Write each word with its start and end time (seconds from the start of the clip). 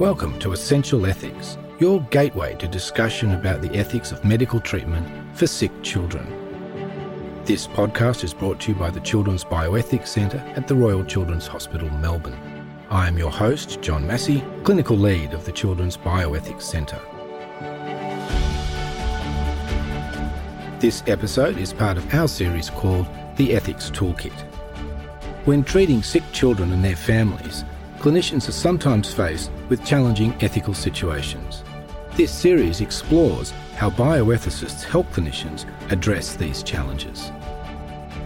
Welcome 0.00 0.38
to 0.38 0.52
Essential 0.52 1.04
Ethics, 1.04 1.58
your 1.78 2.00
gateway 2.04 2.54
to 2.54 2.66
discussion 2.66 3.32
about 3.32 3.60
the 3.60 3.70
ethics 3.76 4.12
of 4.12 4.24
medical 4.24 4.58
treatment 4.58 5.06
for 5.36 5.46
sick 5.46 5.70
children. 5.82 6.24
This 7.44 7.66
podcast 7.66 8.24
is 8.24 8.32
brought 8.32 8.58
to 8.60 8.72
you 8.72 8.78
by 8.78 8.88
the 8.88 9.00
Children's 9.00 9.44
Bioethics 9.44 10.06
Centre 10.06 10.42
at 10.56 10.66
the 10.66 10.74
Royal 10.74 11.04
Children's 11.04 11.46
Hospital, 11.46 11.90
Melbourne. 11.90 12.40
I 12.88 13.08
am 13.08 13.18
your 13.18 13.30
host, 13.30 13.82
John 13.82 14.06
Massie, 14.06 14.42
Clinical 14.64 14.96
Lead 14.96 15.34
of 15.34 15.44
the 15.44 15.52
Children's 15.52 15.98
Bioethics 15.98 16.62
Centre. 16.62 17.02
This 20.78 21.02
episode 21.08 21.58
is 21.58 21.74
part 21.74 21.98
of 21.98 22.14
our 22.14 22.26
series 22.26 22.70
called 22.70 23.06
The 23.36 23.54
Ethics 23.54 23.90
Toolkit. 23.90 24.32
When 25.44 25.62
treating 25.62 26.02
sick 26.02 26.22
children 26.32 26.72
and 26.72 26.82
their 26.82 26.96
families, 26.96 27.64
clinicians 28.00 28.48
are 28.48 28.52
sometimes 28.52 29.12
faced 29.12 29.50
with 29.68 29.84
challenging 29.84 30.34
ethical 30.40 30.72
situations. 30.72 31.62
This 32.14 32.32
series 32.32 32.80
explores 32.80 33.50
how 33.76 33.90
bioethicists 33.90 34.82
help 34.82 35.06
clinicians 35.12 35.66
address 35.92 36.34
these 36.34 36.62
challenges. 36.62 37.30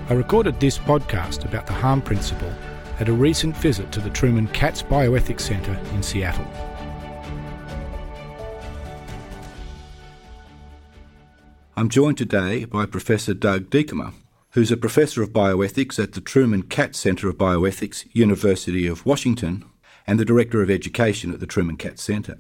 I 0.09 0.13
recorded 0.13 0.61
this 0.61 0.79
podcast 0.79 1.45
about 1.45 1.67
the 1.67 1.73
harm 1.73 2.03
principle 2.03 2.53
at 3.01 3.09
a 3.09 3.13
recent 3.13 3.57
visit 3.57 3.91
to 3.91 4.01
the 4.01 4.11
Treuman 4.11 4.47
Katz 4.49 4.81
Bioethics 4.81 5.41
Centre 5.41 5.77
in 5.93 6.05
Seattle. 6.05 6.47
I'm 11.77 11.89
joined 11.89 12.19
today 12.19 12.65
by 12.65 12.87
Professor 12.87 13.35
Doug 13.35 13.71
Diekema, 13.71 14.13
who's 14.55 14.71
a 14.71 14.77
professor 14.77 15.21
of 15.21 15.33
bioethics 15.33 16.01
at 16.01 16.13
the 16.13 16.21
Treuman 16.21 16.63
Katz 16.63 16.99
Center 16.99 17.29
of 17.29 17.37
Bioethics, 17.37 18.07
University 18.13 18.87
of 18.87 19.05
Washington, 19.05 19.65
and 20.07 20.19
the 20.19 20.25
director 20.25 20.63
of 20.63 20.71
education 20.71 21.33
at 21.33 21.41
the 21.41 21.47
Treuman 21.47 21.77
Katz 21.77 22.05
Center. 22.05 22.39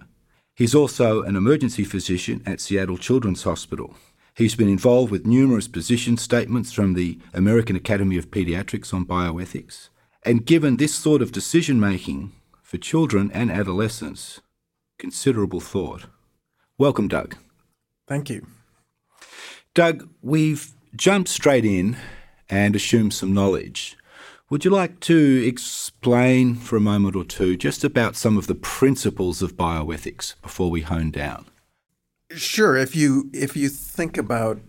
He's 0.54 0.76
also 0.76 1.22
an 1.22 1.34
emergency 1.34 1.82
physician 1.82 2.40
at 2.46 2.60
Seattle 2.60 2.98
Children's 2.98 3.42
Hospital. 3.42 3.96
He's 4.36 4.54
been 4.54 4.68
involved 4.68 5.10
with 5.10 5.26
numerous 5.26 5.66
position 5.66 6.16
statements 6.16 6.72
from 6.72 6.94
the 6.94 7.18
American 7.32 7.74
Academy 7.74 8.16
of 8.16 8.30
Pediatrics 8.30 8.94
on 8.94 9.06
bioethics. 9.06 9.88
And 10.22 10.46
given 10.46 10.76
this 10.76 10.94
sort 10.94 11.20
of 11.20 11.32
decision 11.32 11.80
making 11.80 12.30
for 12.62 12.78
children 12.78 13.32
and 13.32 13.50
adolescents, 13.50 14.40
considerable 14.98 15.60
thought. 15.60 16.06
Welcome, 16.78 17.08
Doug. 17.08 17.36
Thank 18.06 18.30
you. 18.30 18.46
Doug, 19.74 20.08
we've 20.22 20.73
jumped 20.96 21.28
straight 21.28 21.64
in 21.64 21.96
and 22.48 22.76
assume 22.76 23.10
some 23.10 23.34
knowledge. 23.34 23.96
Would 24.50 24.64
you 24.64 24.70
like 24.70 25.00
to 25.00 25.44
explain 25.46 26.54
for 26.54 26.76
a 26.76 26.80
moment 26.80 27.16
or 27.16 27.24
two 27.24 27.56
just 27.56 27.82
about 27.82 28.14
some 28.14 28.36
of 28.36 28.46
the 28.46 28.54
principles 28.54 29.42
of 29.42 29.56
bioethics 29.56 30.40
before 30.42 30.70
we 30.70 30.82
hone 30.82 31.10
down? 31.10 31.46
Sure. 32.30 32.76
If 32.76 32.94
you 32.94 33.30
if 33.32 33.56
you 33.56 33.68
think 33.68 34.18
about 34.18 34.60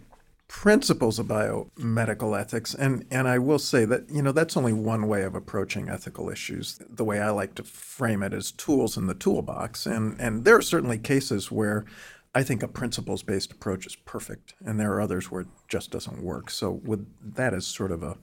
principles 0.48 1.20
of 1.20 1.28
biomedical 1.28 2.40
ethics, 2.40 2.74
and 2.74 3.06
and 3.12 3.28
I 3.28 3.40
will 3.40 3.60
say 3.60 3.86
that 3.86 4.10
you 4.10 4.22
know 4.22 4.32
that's 4.32 4.56
only 4.56 4.74
one 4.74 5.08
way 5.08 5.24
of 5.24 5.36
approaching 5.36 5.90
ethical 5.90 6.30
issues. 6.30 6.80
The 6.90 7.04
way 7.04 7.20
I 7.20 7.32
like 7.32 7.56
to 7.56 7.64
frame 7.64 8.24
it 8.24 8.34
is 8.34 8.52
tools 8.52 8.98
in 8.98 9.08
the 9.08 9.14
toolbox, 9.14 9.86
and 9.86 10.20
and 10.20 10.46
there 10.46 10.56
are 10.56 10.62
certainly 10.62 10.98
cases 10.98 11.52
where 11.52 11.86
I 12.36 12.44
think 12.44 12.62
a 12.62 12.68
principles 12.68 13.24
based 13.24 13.54
approach 13.54 13.88
is 13.88 13.96
perfect, 13.96 14.56
and 14.64 14.78
there 14.78 14.92
are 14.92 15.02
others 15.02 15.32
where 15.32 15.42
it 15.42 15.48
just 15.70 15.90
doesn't 15.90 16.22
work. 16.22 16.50
So, 16.50 16.82
with 16.84 17.08
that 17.36 17.54
as 17.54 17.66
sort 17.66 17.94
of 17.94 18.04
a 18.04 18.18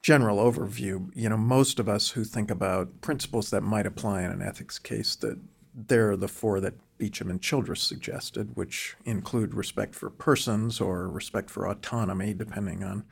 general 0.00 0.38
overview, 0.38 1.10
you 1.14 1.28
know, 1.28 1.36
most 1.36 1.78
of 1.78 1.86
us 1.86 2.10
who 2.10 2.24
think 2.24 2.50
about 2.50 3.02
principles 3.02 3.50
that 3.50 3.60
might 3.60 3.86
apply 3.86 4.22
in 4.22 4.30
an 4.30 4.40
ethics 4.40 4.78
case, 4.78 5.14
that 5.16 5.38
there 5.74 6.10
are 6.10 6.16
the 6.16 6.28
four 6.28 6.60
that 6.60 6.74
Beauchamp 6.96 7.30
and 7.30 7.42
Childress 7.42 7.82
suggested, 7.82 8.56
which 8.56 8.96
include 9.04 9.54
respect 9.54 9.94
for 9.94 10.08
persons 10.08 10.80
or 10.80 11.08
respect 11.08 11.50
for 11.50 11.68
autonomy, 11.68 12.32
depending 12.32 12.82
on 12.82 13.04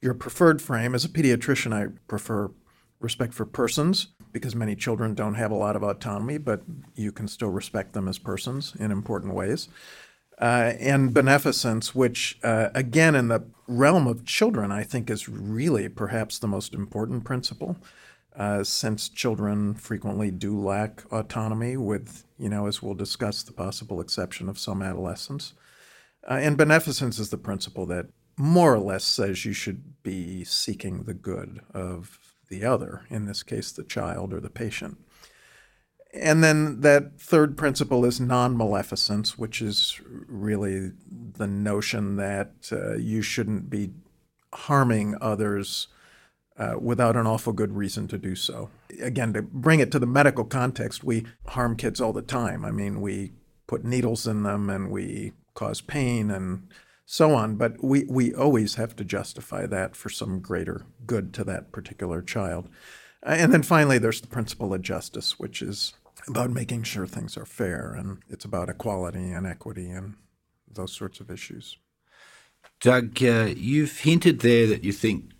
your 0.00 0.14
preferred 0.14 0.62
frame. 0.62 0.94
As 0.94 1.04
a 1.04 1.10
pediatrician, 1.10 1.74
I 1.74 1.92
prefer 2.08 2.50
respect 2.98 3.34
for 3.34 3.44
persons 3.44 4.08
because 4.32 4.54
many 4.54 4.74
children 4.74 5.14
don't 5.14 5.34
have 5.34 5.50
a 5.50 5.56
lot 5.56 5.76
of 5.76 5.82
autonomy, 5.82 6.38
but 6.38 6.62
you 6.94 7.12
can 7.12 7.28
still 7.28 7.50
respect 7.50 7.92
them 7.92 8.08
as 8.08 8.18
persons 8.18 8.74
in 8.78 8.90
important 8.90 9.34
ways. 9.34 9.68
Uh, 10.40 10.72
and 10.80 11.14
beneficence, 11.14 11.94
which, 11.94 12.38
uh, 12.42 12.70
again, 12.74 13.14
in 13.14 13.28
the 13.28 13.44
realm 13.68 14.06
of 14.06 14.24
children, 14.24 14.72
I 14.72 14.82
think 14.82 15.10
is 15.10 15.28
really 15.28 15.88
perhaps 15.88 16.38
the 16.38 16.48
most 16.48 16.74
important 16.74 17.24
principle, 17.24 17.76
uh, 18.34 18.64
since 18.64 19.08
children 19.08 19.74
frequently 19.74 20.30
do 20.30 20.58
lack 20.58 21.04
autonomy, 21.12 21.76
with, 21.76 22.24
you 22.38 22.48
know, 22.48 22.66
as 22.66 22.82
we'll 22.82 22.94
discuss, 22.94 23.42
the 23.42 23.52
possible 23.52 24.00
exception 24.00 24.48
of 24.48 24.58
some 24.58 24.82
adolescents. 24.82 25.52
Uh, 26.28 26.34
and 26.34 26.56
beneficence 26.56 27.18
is 27.18 27.30
the 27.30 27.38
principle 27.38 27.84
that 27.86 28.06
more 28.36 28.74
or 28.74 28.78
less 28.78 29.04
says 29.04 29.44
you 29.44 29.52
should 29.52 30.02
be 30.02 30.44
seeking 30.44 31.02
the 31.04 31.14
good 31.14 31.60
of 31.74 32.18
the 32.52 32.64
other, 32.66 33.06
in 33.08 33.24
this 33.24 33.42
case, 33.42 33.72
the 33.72 33.82
child 33.82 34.34
or 34.34 34.40
the 34.40 34.50
patient. 34.50 34.98
And 36.12 36.44
then 36.44 36.82
that 36.82 37.18
third 37.18 37.56
principle 37.56 38.04
is 38.04 38.20
non 38.20 38.54
maleficence, 38.54 39.38
which 39.38 39.62
is 39.62 39.98
really 40.04 40.92
the 41.08 41.46
notion 41.46 42.16
that 42.16 42.68
uh, 42.70 42.96
you 42.96 43.22
shouldn't 43.22 43.70
be 43.70 43.92
harming 44.52 45.16
others 45.22 45.88
uh, 46.58 46.74
without 46.78 47.16
an 47.16 47.26
awful 47.26 47.54
good 47.54 47.72
reason 47.72 48.06
to 48.08 48.18
do 48.18 48.34
so. 48.34 48.68
Again, 49.00 49.32
to 49.32 49.40
bring 49.40 49.80
it 49.80 49.90
to 49.92 49.98
the 49.98 50.06
medical 50.06 50.44
context, 50.44 51.02
we 51.02 51.24
harm 51.46 51.76
kids 51.76 51.98
all 51.98 52.12
the 52.12 52.20
time. 52.20 52.62
I 52.62 52.70
mean, 52.70 53.00
we 53.00 53.32
put 53.66 53.82
needles 53.82 54.26
in 54.26 54.42
them 54.42 54.68
and 54.68 54.90
we 54.90 55.32
cause 55.54 55.80
pain 55.80 56.30
and 56.30 56.68
so 57.04 57.34
on. 57.34 57.56
But 57.56 57.82
we, 57.82 58.04
we 58.04 58.34
always 58.34 58.76
have 58.76 58.96
to 58.96 59.04
justify 59.04 59.66
that 59.66 59.96
for 59.96 60.08
some 60.08 60.40
greater 60.40 60.86
good 61.06 61.32
to 61.34 61.44
that 61.44 61.72
particular 61.72 62.22
child. 62.22 62.68
And 63.22 63.52
then 63.52 63.62
finally, 63.62 63.98
there's 63.98 64.20
the 64.20 64.26
principle 64.26 64.74
of 64.74 64.82
justice, 64.82 65.38
which 65.38 65.62
is 65.62 65.94
about 66.26 66.50
making 66.50 66.82
sure 66.84 67.06
things 67.06 67.36
are 67.36 67.46
fair, 67.46 67.94
and 67.96 68.18
it's 68.28 68.44
about 68.44 68.68
equality 68.68 69.30
and 69.30 69.46
equity 69.46 69.90
and 69.90 70.14
those 70.70 70.92
sorts 70.92 71.20
of 71.20 71.30
issues. 71.30 71.78
Doug, 72.80 73.22
uh, 73.22 73.52
you've 73.56 74.00
hinted 74.00 74.40
there 74.40 74.66
that 74.66 74.84
you 74.84 74.92
think 74.92 75.30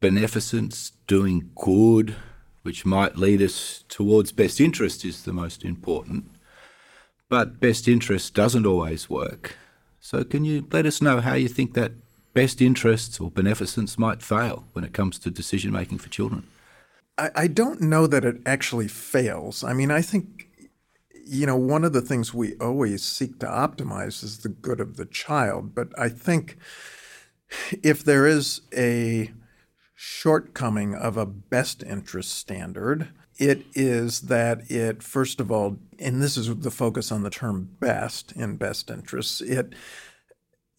beneficence, 0.00 0.92
doing 1.06 1.50
good, 1.56 2.16
which 2.62 2.84
might 2.84 3.16
lead 3.16 3.40
us 3.42 3.84
towards 3.88 4.32
best 4.32 4.60
interest, 4.60 5.04
is 5.04 5.22
the 5.22 5.32
most 5.32 5.64
important. 5.64 6.30
But 7.28 7.60
best 7.60 7.88
interest 7.88 8.34
doesn't 8.34 8.66
always 8.66 9.08
work. 9.10 9.56
So, 10.10 10.24
can 10.24 10.46
you 10.46 10.66
let 10.72 10.86
us 10.86 11.02
know 11.02 11.20
how 11.20 11.34
you 11.34 11.48
think 11.48 11.74
that 11.74 11.92
best 12.32 12.62
interests 12.62 13.20
or 13.20 13.30
beneficence 13.30 13.98
might 13.98 14.22
fail 14.22 14.64
when 14.72 14.82
it 14.82 14.94
comes 14.94 15.18
to 15.18 15.30
decision 15.30 15.70
making 15.70 15.98
for 15.98 16.08
children? 16.08 16.46
I, 17.18 17.30
I 17.36 17.46
don't 17.46 17.82
know 17.82 18.06
that 18.06 18.24
it 18.24 18.40
actually 18.46 18.88
fails. 18.88 19.62
I 19.62 19.74
mean, 19.74 19.90
I 19.90 20.00
think, 20.00 20.48
you 21.26 21.44
know, 21.44 21.58
one 21.58 21.84
of 21.84 21.92
the 21.92 22.00
things 22.00 22.32
we 22.32 22.54
always 22.54 23.02
seek 23.04 23.38
to 23.40 23.46
optimize 23.46 24.24
is 24.24 24.38
the 24.38 24.48
good 24.48 24.80
of 24.80 24.96
the 24.96 25.04
child. 25.04 25.74
But 25.74 25.88
I 25.98 26.08
think 26.08 26.56
if 27.82 28.02
there 28.02 28.26
is 28.26 28.62
a 28.74 29.30
shortcoming 29.94 30.94
of 30.94 31.18
a 31.18 31.26
best 31.26 31.82
interest 31.82 32.32
standard, 32.32 33.08
it 33.38 33.64
is 33.74 34.22
that 34.22 34.70
it, 34.70 35.02
first 35.02 35.40
of 35.40 35.50
all, 35.52 35.78
and 35.98 36.20
this 36.20 36.36
is 36.36 36.54
the 36.56 36.70
focus 36.70 37.12
on 37.12 37.22
the 37.22 37.30
term 37.30 37.70
best 37.80 38.32
in 38.32 38.56
best 38.56 38.90
interests, 38.90 39.40
it 39.40 39.74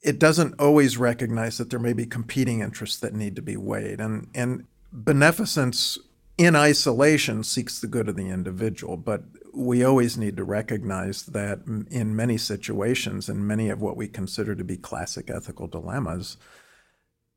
it 0.02 0.18
doesn't 0.18 0.60
always 0.60 0.98
recognize 0.98 1.58
that 1.58 1.70
there 1.70 1.80
may 1.80 1.92
be 1.92 2.06
competing 2.06 2.62
interests 2.62 3.00
that 3.00 3.14
need 3.14 3.36
to 3.36 3.42
be 3.42 3.58
weighed. 3.58 4.00
And 4.00 4.28
and 4.36 4.66
beneficence 4.92 5.98
in 6.38 6.56
isolation 6.56 7.44
seeks 7.44 7.80
the 7.80 7.88
good 7.88 8.08
of 8.08 8.16
the 8.16 8.30
individual, 8.30 8.98
but 8.98 9.24
we 9.54 9.84
always 9.84 10.18
need 10.18 10.38
to 10.38 10.44
recognize 10.44 11.24
that 11.24 11.60
in 11.90 12.16
many 12.16 12.38
situations, 12.38 13.28
in 13.28 13.46
many 13.46 13.70
of 13.70 13.82
what 13.82 13.98
we 13.98 14.08
consider 14.08 14.56
to 14.56 14.64
be 14.64 14.78
classic 14.78 15.30
ethical 15.30 15.68
dilemmas, 15.68 16.38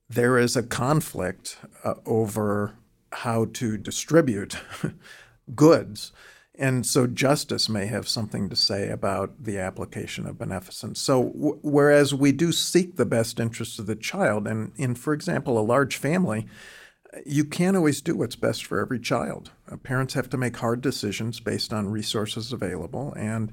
there 0.08 0.38
is 0.38 0.56
a 0.56 0.62
conflict 0.62 1.58
uh, 1.85 1.94
over 2.06 2.75
how 3.12 3.46
to 3.46 3.76
distribute 3.76 4.56
goods. 5.55 6.12
And 6.55 6.85
so 6.85 7.06
justice 7.06 7.69
may 7.69 7.87
have 7.87 8.06
something 8.06 8.50
to 8.50 8.56
say 8.56 8.91
about 8.91 9.43
the 9.43 9.59
application 9.59 10.27
of 10.27 10.39
beneficence. 10.39 11.00
So, 11.00 11.31
w- 11.31 11.59
whereas 11.62 12.15
we 12.15 12.31
do 12.31 12.53
seek 12.53 12.97
the 12.97 13.06
best 13.06 13.41
interests 13.41 13.79
of 13.79 13.87
the 13.87 13.97
child, 13.97 14.47
and 14.47 14.73
in, 14.77 14.94
for 14.94 15.15
example, 15.15 15.59
a 15.59 15.61
large 15.61 15.97
family, 15.97 16.47
you 17.25 17.44
can't 17.44 17.77
always 17.77 18.00
do 18.00 18.17
what's 18.17 18.37
best 18.37 18.67
for 18.67 18.79
every 18.81 19.00
child. 19.00 19.50
Uh, 19.71 19.77
parents 19.77 20.15
have 20.15 20.29
to 20.31 20.37
make 20.37 20.56
hard 20.59 20.83
decisions 20.83 21.41
based 21.41 21.73
on 21.73 21.89
resources 21.89 22.53
available, 22.53 23.15
and 23.15 23.50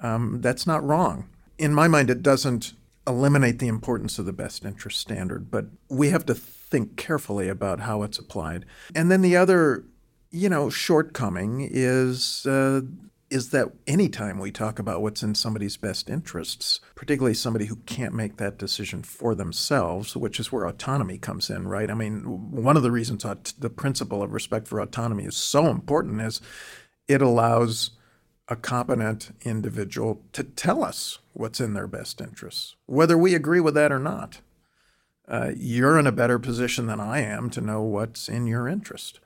um, 0.00 0.40
that's 0.40 0.66
not 0.66 0.84
wrong. 0.84 1.28
In 1.58 1.74
my 1.74 1.88
mind, 1.88 2.08
it 2.08 2.22
doesn't 2.22 2.72
eliminate 3.06 3.58
the 3.58 3.68
importance 3.68 4.18
of 4.18 4.26
the 4.26 4.32
best 4.32 4.64
interest 4.64 5.00
standard, 5.00 5.50
but 5.50 5.66
we 5.88 6.10
have 6.10 6.26
to 6.26 6.34
think 6.34 6.96
carefully 6.96 7.48
about 7.48 7.80
how 7.80 8.02
it's 8.02 8.18
applied. 8.18 8.66
And 8.94 9.10
then 9.10 9.22
the 9.22 9.36
other, 9.36 9.84
you 10.30 10.48
know, 10.48 10.70
shortcoming 10.70 11.66
is 11.70 12.46
uh, 12.46 12.82
is 13.30 13.50
that 13.50 13.70
anytime 13.86 14.38
we 14.38 14.50
talk 14.50 14.78
about 14.78 15.02
what's 15.02 15.22
in 15.22 15.34
somebody's 15.34 15.76
best 15.76 16.08
interests, 16.08 16.80
particularly 16.94 17.34
somebody 17.34 17.66
who 17.66 17.76
can't 17.76 18.14
make 18.14 18.38
that 18.38 18.58
decision 18.58 19.02
for 19.02 19.34
themselves, 19.34 20.16
which 20.16 20.40
is 20.40 20.50
where 20.50 20.64
autonomy 20.64 21.18
comes 21.18 21.50
in, 21.50 21.68
right? 21.68 21.90
I 21.90 21.94
mean, 21.94 22.22
one 22.50 22.76
of 22.76 22.82
the 22.82 22.90
reasons 22.90 23.24
the 23.58 23.70
principle 23.70 24.22
of 24.22 24.32
respect 24.32 24.66
for 24.66 24.80
autonomy 24.80 25.24
is 25.24 25.36
so 25.36 25.66
important 25.66 26.20
is 26.22 26.40
it 27.06 27.20
allows 27.20 27.90
a 28.48 28.56
competent 28.56 29.36
individual 29.42 30.22
to 30.32 30.42
tell 30.42 30.82
us 30.82 31.18
what's 31.34 31.60
in 31.60 31.74
their 31.74 31.86
best 31.86 32.20
interests, 32.20 32.76
whether 32.86 33.18
we 33.18 33.34
agree 33.34 33.60
with 33.60 33.74
that 33.74 33.92
or 33.92 33.98
not. 33.98 34.40
Uh, 35.26 35.50
you're 35.54 35.98
in 35.98 36.06
a 36.06 36.12
better 36.12 36.38
position 36.38 36.86
than 36.86 36.98
I 36.98 37.20
am 37.20 37.50
to 37.50 37.60
know 37.60 37.82
what's 37.82 38.30
in 38.30 38.46
your 38.46 38.66
interest. 38.66 39.20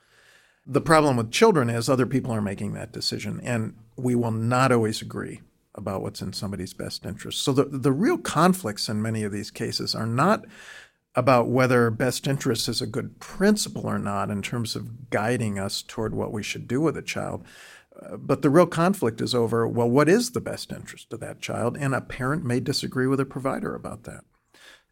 The 0.67 0.81
problem 0.81 1.17
with 1.17 1.33
children 1.33 1.69
is 1.69 1.89
other 1.89 2.07
people 2.07 2.33
are 2.33 2.41
making 2.41 2.73
that 2.75 2.93
decision, 2.93 3.41
and 3.43 3.75
we 3.97 4.15
will 4.15 4.31
not 4.31 4.71
always 4.71 5.03
agree 5.03 5.41
about 5.75 6.03
what's 6.03 6.23
in 6.23 6.33
somebody's 6.33 6.75
best 6.75 7.05
interest. 7.05 7.43
So 7.43 7.53
the, 7.53 7.65
the 7.65 7.93
real 7.93 8.19
conflicts 8.19 8.89
in 8.89 9.03
many 9.03 9.25
of 9.25 9.33
these 9.33 9.51
cases 9.51 9.95
are 9.95 10.07
not 10.07 10.45
about 11.15 11.49
whether 11.49 11.91
best 11.91 12.27
interest 12.27 12.69
is 12.69 12.81
a 12.81 12.87
good 12.87 13.19
principle 13.21 13.87
or 13.87 13.99
not 13.99 14.31
in 14.31 14.41
terms 14.41 14.77
of 14.77 15.11
guiding 15.11 15.59
us 15.59 15.83
toward 15.83 16.15
what 16.15 16.33
we 16.33 16.43
should 16.43 16.67
do 16.67 16.81
with 16.81 16.97
a 16.97 17.03
child. 17.03 17.45
Uh, 18.01 18.17
but 18.17 18.43
the 18.43 18.51
real 18.51 18.67
conflict 18.67 19.21
is 19.21 19.35
over 19.35 19.69
well, 19.69 19.89
what 19.89 20.09
is 20.09 20.31
the 20.31 20.41
best 20.41 20.73
interest 20.73 21.13
of 21.13 21.21
that 21.21 21.41
child? 21.41 21.77
And 21.79 21.95
a 21.95 22.01
parent 22.01 22.45
may 22.45 22.61
disagree 22.61 23.07
with 23.07 23.21
a 23.21 23.27
provider 23.27 23.75
about 23.75 24.05
that. 24.05 24.25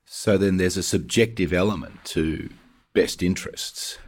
So 0.05 0.37
then 0.37 0.57
there's 0.57 0.77
a 0.77 0.83
subjective 0.83 1.53
element 1.53 2.05
to 2.07 2.51
best 2.93 3.23
interests. 3.23 3.99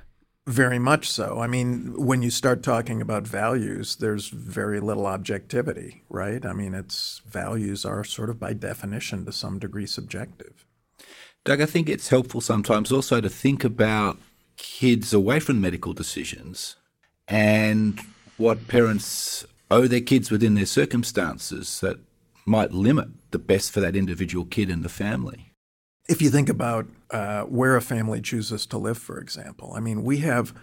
Very 0.46 0.80
much 0.80 1.08
so. 1.08 1.38
I 1.40 1.46
mean, 1.46 1.94
when 2.04 2.22
you 2.22 2.30
start 2.30 2.64
talking 2.64 3.00
about 3.00 3.28
values, 3.28 3.96
there's 3.96 4.28
very 4.28 4.80
little 4.80 5.06
objectivity, 5.06 6.02
right? 6.08 6.44
I 6.44 6.52
mean, 6.52 6.74
it's 6.74 7.22
values 7.28 7.84
are 7.84 8.02
sort 8.02 8.28
of 8.28 8.40
by 8.40 8.52
definition 8.52 9.24
to 9.24 9.32
some 9.32 9.60
degree 9.60 9.86
subjective. 9.86 10.66
Doug, 11.44 11.60
I 11.60 11.66
think 11.66 11.88
it's 11.88 12.08
helpful 12.08 12.40
sometimes 12.40 12.90
also 12.90 13.20
to 13.20 13.28
think 13.28 13.62
about 13.62 14.18
kids 14.56 15.12
away 15.14 15.38
from 15.38 15.60
medical 15.60 15.92
decisions 15.92 16.74
and 17.28 18.00
what 18.36 18.66
parents 18.66 19.46
owe 19.70 19.86
their 19.86 20.00
kids 20.00 20.30
within 20.30 20.54
their 20.54 20.66
circumstances 20.66 21.80
that 21.80 21.98
might 22.44 22.72
limit 22.72 23.08
the 23.30 23.38
best 23.38 23.70
for 23.70 23.78
that 23.80 23.94
individual 23.94 24.44
kid 24.44 24.70
and 24.70 24.84
the 24.84 24.88
family 24.88 25.51
if 26.08 26.20
you 26.20 26.31
think 26.31 26.49
about 26.49 26.87
uh, 27.10 27.43
where 27.43 27.76
a 27.76 27.82
family 27.82 28.20
chooses 28.20 28.66
to 28.66 28.78
live, 28.78 28.99
for 28.99 29.19
example, 29.19 29.72
I 29.76 29.81
mean, 29.81 30.02
we 30.02 30.19
have 30.19 30.54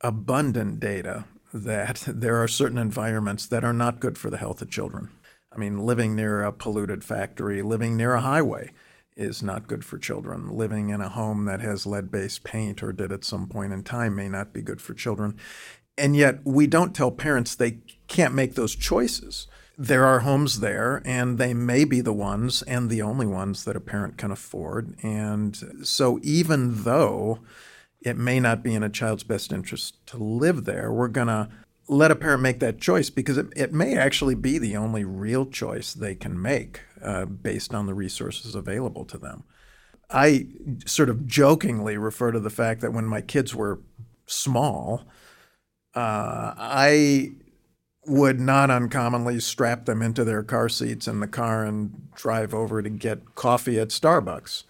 abundant 0.00 0.80
data 0.80 1.24
that 1.52 2.04
there 2.06 2.42
are 2.42 2.48
certain 2.48 2.78
environments 2.78 3.46
that 3.46 3.64
are 3.64 3.72
not 3.72 4.00
good 4.00 4.16
for 4.16 4.30
the 4.30 4.38
health 4.38 4.62
of 4.62 4.70
children. 4.70 5.10
I 5.52 5.58
mean, 5.58 5.80
living 5.80 6.14
near 6.14 6.42
a 6.42 6.52
polluted 6.52 7.02
factory, 7.02 7.60
living 7.62 7.96
near 7.96 8.14
a 8.14 8.20
highway 8.20 8.70
is 9.16 9.42
not 9.42 9.66
good 9.66 9.84
for 9.84 9.98
children. 9.98 10.48
Living 10.56 10.90
in 10.90 11.00
a 11.00 11.08
home 11.08 11.44
that 11.46 11.60
has 11.60 11.86
lead 11.86 12.10
based 12.10 12.44
paint 12.44 12.82
or 12.82 12.92
did 12.92 13.10
at 13.10 13.24
some 13.24 13.48
point 13.48 13.72
in 13.72 13.82
time 13.82 14.14
may 14.14 14.28
not 14.28 14.52
be 14.52 14.62
good 14.62 14.80
for 14.80 14.94
children. 14.94 15.36
And 15.98 16.14
yet, 16.16 16.38
we 16.44 16.66
don't 16.66 16.94
tell 16.94 17.10
parents 17.10 17.54
they 17.54 17.78
can't 18.06 18.32
make 18.32 18.54
those 18.54 18.76
choices 18.76 19.48
there 19.80 20.04
are 20.04 20.20
homes 20.20 20.60
there, 20.60 21.00
and 21.06 21.38
they 21.38 21.54
may 21.54 21.84
be 21.84 22.02
the 22.02 22.12
ones 22.12 22.60
and 22.60 22.90
the 22.90 23.00
only 23.00 23.24
ones 23.24 23.64
that 23.64 23.76
a 23.76 23.80
parent 23.80 24.18
can 24.18 24.30
afford. 24.30 24.94
And 25.02 25.56
so, 25.82 26.20
even 26.22 26.82
though 26.84 27.38
it 28.02 28.18
may 28.18 28.40
not 28.40 28.62
be 28.62 28.74
in 28.74 28.82
a 28.82 28.90
child's 28.90 29.22
best 29.22 29.50
interest 29.50 30.06
to 30.08 30.18
live 30.18 30.66
there, 30.66 30.92
we're 30.92 31.08
going 31.08 31.28
to 31.28 31.48
let 31.88 32.10
a 32.10 32.16
parent 32.16 32.42
make 32.42 32.60
that 32.60 32.78
choice 32.78 33.08
because 33.08 33.38
it, 33.38 33.46
it 33.56 33.72
may 33.72 33.96
actually 33.96 34.34
be 34.34 34.58
the 34.58 34.76
only 34.76 35.02
real 35.02 35.46
choice 35.46 35.94
they 35.94 36.14
can 36.14 36.40
make 36.40 36.82
uh, 37.02 37.24
based 37.24 37.74
on 37.74 37.86
the 37.86 37.94
resources 37.94 38.54
available 38.54 39.06
to 39.06 39.16
them. 39.16 39.44
I 40.10 40.48
sort 40.84 41.08
of 41.08 41.26
jokingly 41.26 41.96
refer 41.96 42.32
to 42.32 42.40
the 42.40 42.50
fact 42.50 42.82
that 42.82 42.92
when 42.92 43.06
my 43.06 43.22
kids 43.22 43.54
were 43.54 43.80
small, 44.26 45.06
uh, 45.94 46.52
I 46.58 47.32
would 48.06 48.40
not 48.40 48.70
uncommonly 48.70 49.38
strap 49.40 49.84
them 49.84 50.00
into 50.00 50.24
their 50.24 50.42
car 50.42 50.68
seats 50.68 51.06
in 51.06 51.20
the 51.20 51.28
car 51.28 51.64
and 51.64 52.08
drive 52.14 52.54
over 52.54 52.82
to 52.82 52.90
get 52.90 53.34
coffee 53.34 53.78
at 53.78 53.88
Starbucks. 53.88 54.64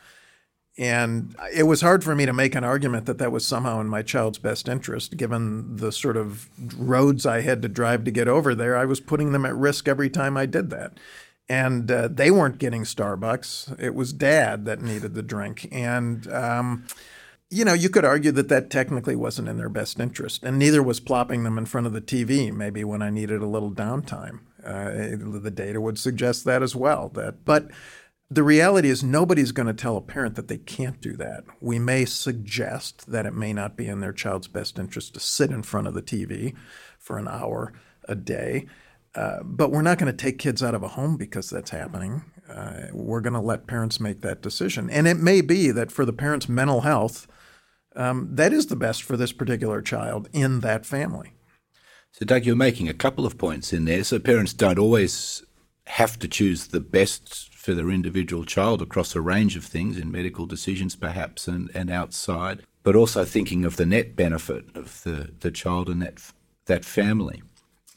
And 0.78 1.36
it 1.54 1.64
was 1.64 1.82
hard 1.82 2.02
for 2.02 2.14
me 2.14 2.24
to 2.26 2.32
make 2.32 2.54
an 2.54 2.64
argument 2.64 3.06
that 3.06 3.18
that 3.18 3.32
was 3.32 3.44
somehow 3.44 3.80
in 3.80 3.88
my 3.88 4.02
child's 4.02 4.38
best 4.38 4.68
interest, 4.68 5.16
given 5.16 5.76
the 5.76 5.92
sort 5.92 6.16
of 6.16 6.48
roads 6.78 7.26
I 7.26 7.42
had 7.42 7.60
to 7.62 7.68
drive 7.68 8.04
to 8.04 8.10
get 8.10 8.28
over 8.28 8.54
there. 8.54 8.76
I 8.76 8.86
was 8.86 8.98
putting 8.98 9.32
them 9.32 9.44
at 9.44 9.54
risk 9.54 9.88
every 9.88 10.08
time 10.08 10.36
I 10.36 10.46
did 10.46 10.70
that. 10.70 10.94
And 11.48 11.90
uh, 11.90 12.08
they 12.08 12.30
weren't 12.30 12.58
getting 12.58 12.84
Starbucks. 12.84 13.78
It 13.78 13.94
was 13.94 14.12
dad 14.12 14.64
that 14.64 14.80
needed 14.80 15.14
the 15.14 15.22
drink. 15.22 15.68
And 15.70 16.26
um, 16.32 16.86
you 17.50 17.64
know, 17.64 17.72
you 17.72 17.90
could 17.90 18.04
argue 18.04 18.30
that 18.32 18.48
that 18.48 18.70
technically 18.70 19.16
wasn't 19.16 19.48
in 19.48 19.56
their 19.56 19.68
best 19.68 19.98
interest, 19.98 20.44
and 20.44 20.58
neither 20.58 20.82
was 20.82 21.00
plopping 21.00 21.42
them 21.42 21.58
in 21.58 21.66
front 21.66 21.86
of 21.86 21.92
the 21.92 22.00
TV. 22.00 22.52
Maybe 22.52 22.84
when 22.84 23.02
I 23.02 23.10
needed 23.10 23.42
a 23.42 23.46
little 23.46 23.72
downtime, 23.72 24.40
uh, 24.64 25.40
the 25.40 25.50
data 25.50 25.80
would 25.80 25.98
suggest 25.98 26.44
that 26.44 26.62
as 26.62 26.76
well. 26.76 27.08
That, 27.08 27.44
but 27.44 27.68
the 28.30 28.44
reality 28.44 28.88
is 28.88 29.02
nobody's 29.02 29.50
going 29.50 29.66
to 29.66 29.74
tell 29.74 29.96
a 29.96 30.00
parent 30.00 30.36
that 30.36 30.46
they 30.46 30.58
can't 30.58 31.00
do 31.00 31.16
that. 31.16 31.42
We 31.60 31.80
may 31.80 32.04
suggest 32.04 33.10
that 33.10 33.26
it 33.26 33.34
may 33.34 33.52
not 33.52 33.76
be 33.76 33.88
in 33.88 33.98
their 33.98 34.12
child's 34.12 34.46
best 34.46 34.78
interest 34.78 35.14
to 35.14 35.20
sit 35.20 35.50
in 35.50 35.64
front 35.64 35.88
of 35.88 35.94
the 35.94 36.02
TV 36.02 36.54
for 37.00 37.18
an 37.18 37.26
hour 37.26 37.72
a 38.04 38.14
day. 38.14 38.66
Uh, 39.16 39.42
but 39.42 39.72
we're 39.72 39.82
not 39.82 39.98
going 39.98 40.12
to 40.12 40.16
take 40.16 40.38
kids 40.38 40.62
out 40.62 40.76
of 40.76 40.84
a 40.84 40.88
home 40.88 41.16
because 41.16 41.50
that's 41.50 41.70
happening. 41.70 42.22
Uh, 42.48 42.86
we're 42.92 43.20
going 43.20 43.32
to 43.32 43.40
let 43.40 43.66
parents 43.66 43.98
make 43.98 44.20
that 44.20 44.40
decision. 44.40 44.88
And 44.88 45.08
it 45.08 45.16
may 45.16 45.40
be 45.40 45.72
that 45.72 45.90
for 45.90 46.04
the 46.04 46.12
parent's 46.12 46.48
mental 46.48 46.82
health, 46.82 47.26
um, 47.96 48.28
that 48.32 48.52
is 48.52 48.66
the 48.66 48.76
best 48.76 49.02
for 49.02 49.16
this 49.16 49.32
particular 49.32 49.82
child 49.82 50.28
in 50.32 50.60
that 50.60 50.86
family. 50.86 51.32
So, 52.12 52.24
Doug, 52.24 52.44
you're 52.44 52.56
making 52.56 52.88
a 52.88 52.94
couple 52.94 53.26
of 53.26 53.38
points 53.38 53.72
in 53.72 53.84
there. 53.84 54.02
So, 54.04 54.18
parents 54.18 54.52
don't 54.52 54.78
always 54.78 55.44
have 55.86 56.18
to 56.20 56.28
choose 56.28 56.68
the 56.68 56.80
best 56.80 57.52
for 57.54 57.74
their 57.74 57.90
individual 57.90 58.44
child 58.44 58.80
across 58.80 59.14
a 59.14 59.20
range 59.20 59.56
of 59.56 59.64
things 59.64 59.96
in 59.98 60.10
medical 60.10 60.46
decisions, 60.46 60.96
perhaps, 60.96 61.46
and, 61.46 61.70
and 61.74 61.90
outside, 61.90 62.62
but 62.82 62.96
also 62.96 63.24
thinking 63.24 63.64
of 63.64 63.76
the 63.76 63.86
net 63.86 64.16
benefit 64.16 64.64
of 64.74 65.02
the, 65.02 65.32
the 65.40 65.50
child 65.50 65.88
and 65.88 66.00
that, 66.00 66.32
that 66.66 66.84
family. 66.84 67.42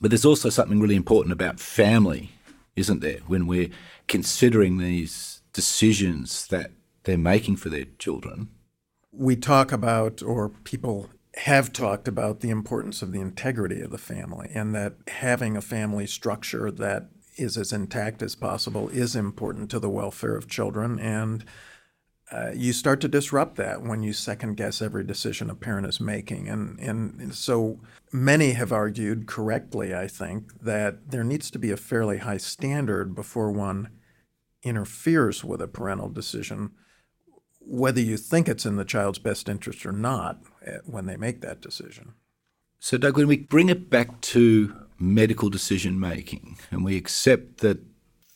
But 0.02 0.12
there's 0.12 0.26
also 0.26 0.50
something 0.50 0.82
really 0.82 0.96
important 0.96 1.32
about 1.32 1.60
family, 1.60 2.32
isn't 2.76 3.00
there, 3.00 3.20
when 3.26 3.48
we're 3.48 3.70
considering 4.08 4.78
these 4.78 5.42
decisions 5.54 6.48
that 6.48 6.72
they're 7.04 7.18
making 7.18 7.56
for 7.56 7.70
their 7.70 7.86
children? 8.00 8.50
We 9.14 9.36
talk 9.36 9.72
about, 9.72 10.22
or 10.22 10.50
people 10.50 11.10
have 11.36 11.72
talked 11.72 12.08
about, 12.08 12.40
the 12.40 12.50
importance 12.50 13.02
of 13.02 13.12
the 13.12 13.22
integrity 13.22 13.82
of 13.82 13.92
the 13.92 13.98
family, 13.98 14.50
and 14.54 14.74
that 14.76 14.96
having 15.08 15.56
a 15.56 15.62
family 15.62 16.08
structure 16.08 16.72
that 16.72 17.10
is 17.36 17.58
as 17.58 17.74
intact 17.74 18.22
as 18.22 18.36
possible 18.36 18.90
is 18.90 19.16
important 19.16 19.70
to 19.72 19.80
the 19.80 19.90
welfare 19.90 20.36
of 20.36 20.48
children. 20.48 21.00
And 21.00 21.44
uh, 22.32 22.52
you 22.56 22.74
start 22.74 23.02
to 23.02 23.08
disrupt 23.08 23.56
that 23.58 23.84
when 23.84 24.02
you 24.02 24.14
second 24.14 24.56
guess 24.56 24.82
every 24.82 25.04
decision 25.04 25.50
a 25.50 25.56
parent 25.56 25.88
is 25.88 26.00
making. 26.00 26.48
And, 26.48 26.80
and 26.80 27.34
so 27.34 27.80
many 28.12 28.54
have 28.54 28.72
argued 28.72 29.28
correctly, 29.28 29.94
I 29.94 30.08
think, 30.08 30.62
that 30.62 31.12
there 31.12 31.24
needs 31.24 31.52
to 31.52 31.60
be 31.60 31.72
a 31.72 31.78
fairly 31.78 32.20
high 32.20 32.38
standard 32.38 33.14
before 33.14 33.52
one 33.52 33.90
interferes 34.64 35.44
with 35.44 35.62
a 35.62 35.68
parental 35.68 36.10
decision 36.10 36.72
whether 37.66 38.02
you 38.02 38.18
think 38.18 38.48
it's 38.48 38.66
in 38.66 38.76
the 38.76 38.86
child's 38.86 39.20
best 39.20 39.50
interest 39.50 39.86
or 39.86 39.92
not 39.92 40.42
eh, 40.66 40.78
when 40.86 41.06
they 41.06 41.18
make 41.18 41.42
that 41.42 41.62
decision. 41.62 42.14
So, 42.80 42.98
Doug, 42.98 43.18
when 43.18 43.28
we 43.28 43.38
bring 43.38 43.70
it 43.70 43.90
back 43.90 44.20
to 44.22 44.76
medical 45.00 45.50
decision 45.50 46.00
making 46.00 46.58
and 46.70 46.84
we 46.84 46.98
accept 46.98 47.60
that 47.60 47.80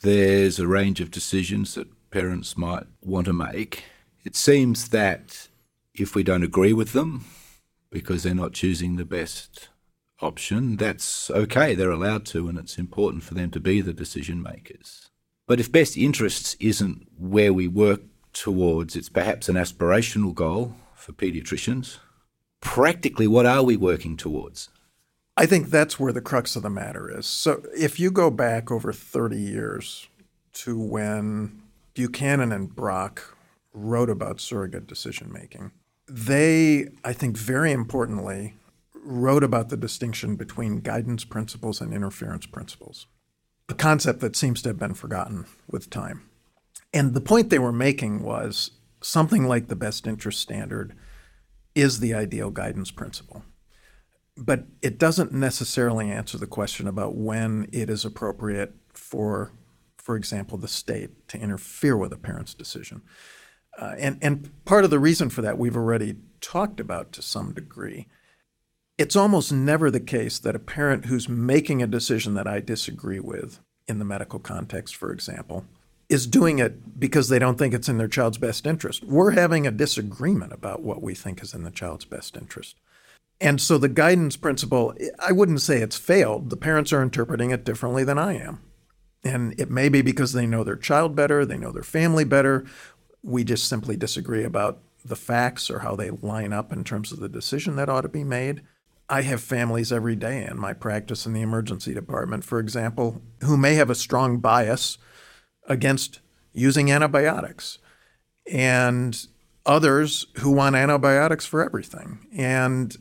there's 0.01 0.59
a 0.59 0.67
range 0.67 1.01
of 1.01 1.11
decisions 1.11 1.75
that 1.75 1.87
parents 2.11 2.57
might 2.57 2.85
want 3.01 3.25
to 3.25 3.33
make, 3.33 3.83
it 4.23 4.35
seems 4.35 4.89
that 4.89 5.49
if 5.93 6.15
we 6.15 6.23
don't 6.23 6.43
agree 6.43 6.73
with 6.73 6.93
them 6.93 7.25
because 7.89 8.23
they're 8.23 8.35
not 8.35 8.53
choosing 8.53 8.95
the 8.95 9.05
best 9.05 9.69
option, 10.21 10.77
that's 10.77 11.29
okay. 11.31 11.75
They're 11.75 11.91
allowed 11.91 12.25
to, 12.27 12.47
and 12.47 12.57
it's 12.57 12.77
important 12.77 13.23
for 13.23 13.33
them 13.33 13.51
to 13.51 13.59
be 13.59 13.81
the 13.81 13.93
decision 13.93 14.41
makers. 14.41 15.09
But 15.47 15.59
if 15.59 15.71
best 15.71 15.97
interests 15.97 16.55
isn't 16.59 17.07
where 17.17 17.53
we 17.53 17.67
work 17.67 18.01
towards, 18.39 18.95
it's 18.95 19.09
perhaps 19.09 19.49
an 19.49 19.55
aspirational 19.55 20.33
goal 20.33 20.75
for 20.95 21.11
paediatricians. 21.11 21.97
Practically, 22.61 23.27
what 23.27 23.45
are 23.45 23.63
we 23.63 23.77
working 23.77 24.17
towards? 24.17 24.69
I 25.35 25.45
think 25.45 25.69
that's 25.69 25.99
where 25.99 26.13
the 26.13 26.21
crux 26.21 26.55
of 26.55 26.63
the 26.63 26.69
matter 26.69 27.15
is. 27.15 27.27
So, 27.27 27.63
if 27.77 27.99
you 27.99 28.09
go 28.09 28.31
back 28.31 28.71
over 28.71 28.91
30 28.91 29.37
years 29.37 30.07
to 30.53 30.79
when 30.79 31.61
Buchanan 31.93 32.51
and 32.51 32.75
Brock 32.75 33.37
wrote 33.73 34.09
about 34.09 34.41
surrogate 34.41 34.87
decision 34.87 35.31
making, 35.31 35.71
they, 36.07 36.89
I 37.03 37.13
think, 37.13 37.37
very 37.37 37.71
importantly, 37.71 38.55
wrote 39.03 39.43
about 39.43 39.69
the 39.69 39.77
distinction 39.77 40.35
between 40.35 40.79
guidance 40.79 41.23
principles 41.23 41.81
and 41.81 41.93
interference 41.93 42.45
principles, 42.45 43.07
a 43.69 43.75
concept 43.75 44.19
that 44.21 44.35
seems 44.35 44.61
to 44.63 44.69
have 44.69 44.79
been 44.79 44.95
forgotten 44.95 45.45
with 45.69 45.89
time. 45.89 46.27
And 46.93 47.13
the 47.13 47.21
point 47.21 47.49
they 47.49 47.59
were 47.59 47.71
making 47.71 48.23
was 48.23 48.71
something 49.01 49.47
like 49.47 49.67
the 49.67 49.75
best 49.75 50.07
interest 50.07 50.39
standard 50.39 50.95
is 51.75 51.99
the 51.99 52.13
ideal 52.13 52.49
guidance 52.49 52.91
principle. 52.91 53.43
But 54.35 54.65
it 54.81 54.97
doesn't 54.97 55.31
necessarily 55.31 56.11
answer 56.11 56.37
the 56.37 56.47
question 56.47 56.87
about 56.87 57.15
when 57.15 57.67
it 57.71 57.89
is 57.89 58.05
appropriate 58.05 58.75
for, 58.93 59.51
for 59.97 60.15
example, 60.15 60.57
the 60.57 60.67
state 60.67 61.27
to 61.29 61.39
interfere 61.39 61.97
with 61.97 62.13
a 62.13 62.17
parent's 62.17 62.53
decision. 62.53 63.01
Uh, 63.77 63.95
and, 63.97 64.17
and 64.21 64.65
part 64.65 64.83
of 64.83 64.89
the 64.89 64.99
reason 64.99 65.29
for 65.29 65.41
that 65.41 65.57
we've 65.57 65.77
already 65.77 66.15
talked 66.41 66.79
about 66.79 67.11
to 67.13 67.21
some 67.21 67.53
degree. 67.53 68.07
It's 68.97 69.15
almost 69.15 69.51
never 69.51 69.91
the 69.91 69.99
case 69.99 70.39
that 70.39 70.55
a 70.55 70.59
parent 70.59 71.05
who's 71.05 71.29
making 71.29 71.83
a 71.83 71.87
decision 71.87 72.33
that 72.33 72.47
I 72.47 72.59
disagree 72.59 73.19
with, 73.19 73.59
in 73.87 73.99
the 73.99 74.05
medical 74.05 74.39
context, 74.39 74.95
for 74.95 75.11
example, 75.11 75.65
is 76.09 76.25
doing 76.25 76.59
it 76.59 76.99
because 76.99 77.29
they 77.29 77.39
don't 77.39 77.57
think 77.57 77.73
it's 77.73 77.89
in 77.89 77.97
their 77.97 78.07
child's 78.07 78.37
best 78.37 78.65
interest. 78.65 79.03
We're 79.03 79.31
having 79.31 79.67
a 79.67 79.71
disagreement 79.71 80.53
about 80.53 80.81
what 80.81 81.01
we 81.01 81.13
think 81.13 81.41
is 81.41 81.53
in 81.53 81.63
the 81.63 81.71
child's 81.71 82.05
best 82.05 82.37
interest. 82.37 82.77
And 83.39 83.61
so 83.61 83.77
the 83.77 83.89
guidance 83.89 84.35
principle, 84.35 84.95
I 85.19 85.31
wouldn't 85.31 85.61
say 85.61 85.81
it's 85.81 85.97
failed. 85.97 86.49
The 86.49 86.57
parents 86.57 86.91
are 86.91 87.03
interpreting 87.03 87.51
it 87.51 87.65
differently 87.65 88.03
than 88.03 88.17
I 88.17 88.33
am. 88.37 88.61
And 89.23 89.59
it 89.59 89.69
may 89.69 89.89
be 89.89 90.01
because 90.01 90.33
they 90.33 90.47
know 90.47 90.63
their 90.63 90.75
child 90.77 91.15
better, 91.15 91.45
they 91.45 91.57
know 91.57 91.71
their 91.71 91.83
family 91.83 92.23
better. 92.23 92.65
We 93.21 93.43
just 93.43 93.67
simply 93.67 93.97
disagree 93.97 94.43
about 94.43 94.79
the 95.03 95.15
facts 95.15 95.69
or 95.69 95.79
how 95.79 95.95
they 95.95 96.09
line 96.09 96.53
up 96.53 96.71
in 96.71 96.83
terms 96.83 97.11
of 97.11 97.19
the 97.19 97.29
decision 97.29 97.75
that 97.75 97.89
ought 97.89 98.01
to 98.01 98.09
be 98.09 98.23
made. 98.23 98.61
I 99.09 99.21
have 99.21 99.41
families 99.41 99.91
every 99.91 100.15
day 100.15 100.45
in 100.45 100.59
my 100.59 100.73
practice 100.73 101.25
in 101.25 101.33
the 101.33 101.41
emergency 101.41 101.93
department, 101.93 102.43
for 102.43 102.59
example, 102.59 103.21
who 103.41 103.55
may 103.55 103.75
have 103.75 103.89
a 103.89 103.95
strong 103.95 104.39
bias 104.39 104.97
against 105.67 106.19
using 106.53 106.91
antibiotics, 106.91 107.77
and 108.51 109.27
others 109.65 110.25
who 110.37 110.51
want 110.51 110.75
antibiotics 110.75 111.45
for 111.45 111.63
everything. 111.63 112.25
And 112.35 112.95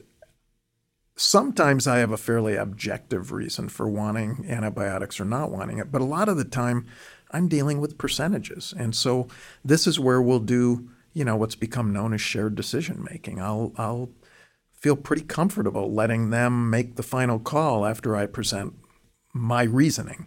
sometimes 1.16 1.86
I 1.86 1.98
have 1.98 2.12
a 2.12 2.18
fairly 2.18 2.56
objective 2.56 3.32
reason 3.32 3.68
for 3.68 3.88
wanting 3.88 4.44
antibiotics 4.48 5.18
or 5.18 5.24
not 5.24 5.50
wanting 5.50 5.78
it, 5.78 5.90
but 5.90 6.02
a 6.02 6.04
lot 6.04 6.28
of 6.28 6.36
the 6.36 6.44
time 6.44 6.86
I'm 7.30 7.48
dealing 7.48 7.80
with 7.80 7.98
percentages. 7.98 8.74
And 8.76 8.94
so 8.94 9.28
this 9.64 9.86
is 9.86 9.98
where 9.98 10.20
we'll 10.20 10.40
do, 10.40 10.90
you 11.14 11.24
know, 11.24 11.36
what's 11.36 11.54
become 11.54 11.92
known 11.92 12.12
as 12.12 12.20
shared 12.20 12.54
decision 12.54 13.06
making. 13.10 13.40
I'll 13.40 13.72
I'll 13.76 14.10
feel 14.72 14.96
pretty 14.96 15.22
comfortable 15.22 15.92
letting 15.92 16.30
them 16.30 16.68
make 16.68 16.96
the 16.96 17.02
final 17.02 17.38
call 17.38 17.86
after 17.86 18.14
I 18.14 18.26
present 18.26 18.74
my 19.32 19.62
reasoning 19.62 20.26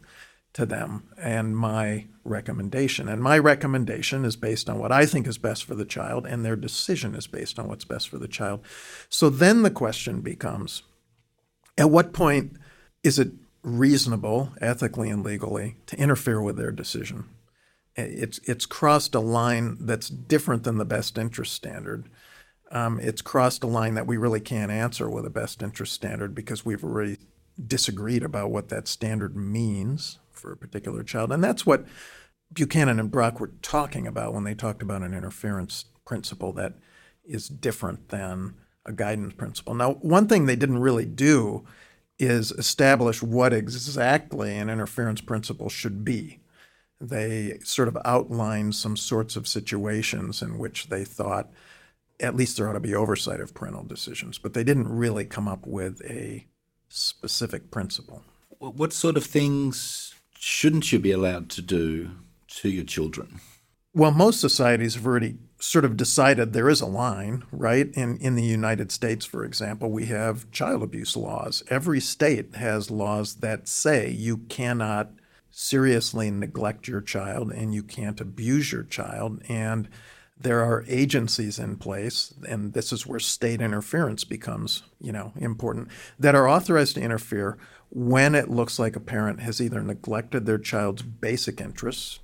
to 0.54 0.66
them 0.66 1.10
and 1.22 1.56
my 1.56 2.08
recommendation. 2.24 3.08
And 3.08 3.22
my 3.22 3.38
recommendation 3.38 4.26
is 4.26 4.36
based 4.36 4.70
on 4.70 4.80
what 4.80 4.92
I 4.92 5.06
think 5.06 5.28
is 5.28 5.38
best 5.38 5.64
for 5.64 5.76
the 5.76 5.86
child, 5.86 6.26
and 6.26 6.44
their 6.44 6.56
decision 6.56 7.16
is 7.16 7.28
based 7.28 7.60
on 7.60 7.68
what's 7.68 7.86
best 7.86 8.10
for 8.10 8.18
the 8.18 8.28
child. 8.28 8.62
So 9.10 9.30
then 9.30 9.64
the 9.64 9.72
question 9.72 10.22
becomes 10.22 10.84
at 11.78 11.90
what 11.90 12.14
point 12.14 12.54
is 13.04 13.20
it 13.20 13.32
reasonable, 13.64 14.52
ethically 14.62 15.10
and 15.10 15.24
legally, 15.24 15.78
to 15.88 15.98
interfere 15.98 16.42
with 16.42 16.58
their 16.58 16.72
decision? 16.72 17.26
It's, 17.96 18.40
it's 18.46 18.66
crossed 18.66 19.16
a 19.16 19.20
line 19.20 19.78
that's 19.82 20.10
different 20.10 20.64
than 20.64 20.78
the 20.78 20.86
best 20.86 21.18
interest 21.18 21.54
standard. 21.54 22.10
Um, 22.72 23.00
it's 23.02 23.22
crossed 23.22 23.64
a 23.64 23.68
line 23.68 23.96
that 23.96 24.08
we 24.08 24.18
really 24.18 24.40
can't 24.40 24.72
answer 24.72 25.10
with 25.10 25.26
a 25.26 25.30
best 25.30 25.62
interest 25.62 25.94
standard 25.94 26.36
because 26.36 26.66
we've 26.66 26.84
already 26.84 27.18
disagreed 27.68 28.24
about 28.24 28.52
what 28.52 28.70
that 28.70 28.88
standard 28.88 29.36
means 29.36 30.20
for 30.40 30.52
a 30.52 30.58
particular 30.58 31.04
child. 31.04 31.32
And 31.32 31.44
that's 31.44 31.66
what 31.66 31.86
Buchanan 32.54 33.00
and 33.00 33.12
Brock 33.12 33.40
were 33.40 33.52
talking 33.62 34.08
about 34.08 34.34
when 34.34 34.44
they 34.44 34.56
talked 34.56 34.82
about 34.82 35.04
an 35.04 35.14
interference 35.14 35.86
principle 36.06 36.54
that 36.54 36.74
is 37.24 37.48
different 37.48 38.10
than 38.10 38.56
a 38.86 38.92
guidance 38.92 39.34
principle. 39.34 39.76
Now, 39.76 39.94
one 39.96 40.28
thing 40.28 40.46
they 40.46 40.56
didn't 40.56 40.80
really 40.80 41.06
do 41.06 41.66
is 42.18 42.52
establish 42.52 43.22
what 43.22 43.54
exactly 43.54 44.58
an 44.58 44.70
interference 44.70 45.22
principle 45.22 45.70
should 45.70 46.04
be. 46.04 46.40
They 47.00 47.60
sort 47.64 47.88
of 47.88 47.98
outlined 48.04 48.76
some 48.76 48.98
sorts 48.98 49.36
of 49.36 49.48
situations 49.48 50.42
in 50.42 50.58
which 50.58 50.88
they 50.88 51.06
thought 51.06 51.50
at 52.20 52.36
least 52.36 52.58
there 52.58 52.68
ought 52.68 52.74
to 52.74 52.80
be 52.80 52.94
oversight 52.94 53.40
of 53.40 53.54
parental 53.54 53.84
decisions, 53.84 54.38
but 54.38 54.54
they 54.54 54.64
didn't 54.64 54.90
really 54.90 55.24
come 55.24 55.48
up 55.48 55.66
with 55.66 56.02
a 56.04 56.46
specific 56.90 57.72
principle. 57.72 58.24
What 58.58 58.92
sort 58.92 59.16
of 59.16 59.24
things 59.24 60.14
shouldn't 60.40 60.92
you 60.94 61.00
be 61.00 61.12
allowed 61.12 61.50
to 61.50 61.62
do 61.62 62.12
to 62.48 62.70
your 62.70 62.86
children? 62.86 63.42
Well, 63.94 64.12
most 64.12 64.40
societies 64.40 64.96
have 64.96 65.06
already 65.06 65.36
sort 65.60 65.84
of 65.84 65.98
decided 65.98 66.54
there 66.54 66.70
is 66.70 66.80
a 66.80 66.86
line, 66.86 67.44
right? 67.52 67.92
In 67.94 68.18
in 68.20 68.36
the 68.36 68.44
United 68.44 68.92
States, 68.92 69.26
for 69.26 69.44
example, 69.44 69.92
we 69.92 70.06
have 70.06 70.50
child 70.52 70.82
abuse 70.82 71.18
laws. 71.18 71.64
Every 71.70 72.00
state 72.00 72.56
has 72.56 72.90
laws 72.90 73.36
that 73.36 73.68
say 73.68 74.10
you 74.10 74.38
cannot 74.38 75.12
seriously 75.52 76.32
neglect 76.32 76.88
your 76.88 77.02
child 77.02 77.52
and 77.52 77.74
you 77.74 77.84
can't 77.84 78.22
abuse 78.22 78.72
your 78.72 78.84
child 78.84 79.42
and 79.50 79.90
there 80.40 80.62
are 80.62 80.86
agencies 80.88 81.60
in 81.60 81.76
place 81.76 82.34
and 82.48 82.74
this 82.74 82.94
is 82.94 83.06
where 83.06 83.20
state 83.20 83.60
interference 83.60 84.24
becomes 84.24 84.84
you 85.02 85.12
know 85.12 85.34
important 85.36 85.88
that 86.20 86.36
are 86.36 86.48
authorized 86.48 86.96
to 86.96 87.02
interfere 87.02 87.58
when 87.90 88.36
it 88.36 88.50
looks 88.50 88.78
like 88.78 88.96
a 88.96 89.02
parent 89.02 89.42
has 89.42 89.60
either 89.60 89.82
neglected 89.82 90.46
their 90.46 90.58
child's 90.58 91.02
basic 91.02 91.60
interests 91.60 92.20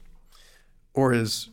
or 0.94 1.14
is 1.14 1.50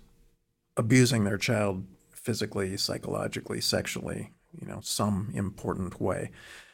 abusing 0.77 1.25
their 1.25 1.39
child 1.39 1.87
physically, 2.11 2.77
psychologically, 2.77 3.61
sexually, 3.61 4.33
you 4.59 4.67
know, 4.67 4.81
some 4.83 5.31
important 5.35 6.01
way. 6.01 6.31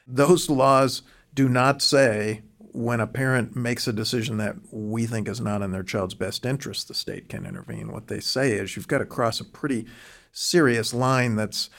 Those 0.06 0.50
laws 0.50 1.02
do 1.32 1.48
not 1.48 1.80
say 1.80 2.42
when 2.72 3.00
a 3.00 3.06
parent 3.06 3.56
makes 3.56 3.88
a 3.88 3.92
decision 3.92 4.36
that 4.38 4.56
we 4.70 5.06
think 5.06 5.28
is 5.28 5.40
not 5.40 5.62
in 5.62 5.72
their 5.72 5.82
child's 5.82 6.14
best 6.14 6.44
interest, 6.44 6.88
the 6.88 6.94
state 6.94 7.28
can 7.28 7.46
intervene. 7.46 7.92
What 7.92 8.08
they 8.08 8.20
say 8.20 8.52
is 8.52 8.76
you've 8.76 8.88
got 8.88 8.98
to 8.98 9.06
cross 9.06 9.40
a 9.40 9.44
pretty 9.44 9.86
serious 10.32 10.92
line 10.92 11.36
that's 11.36 11.70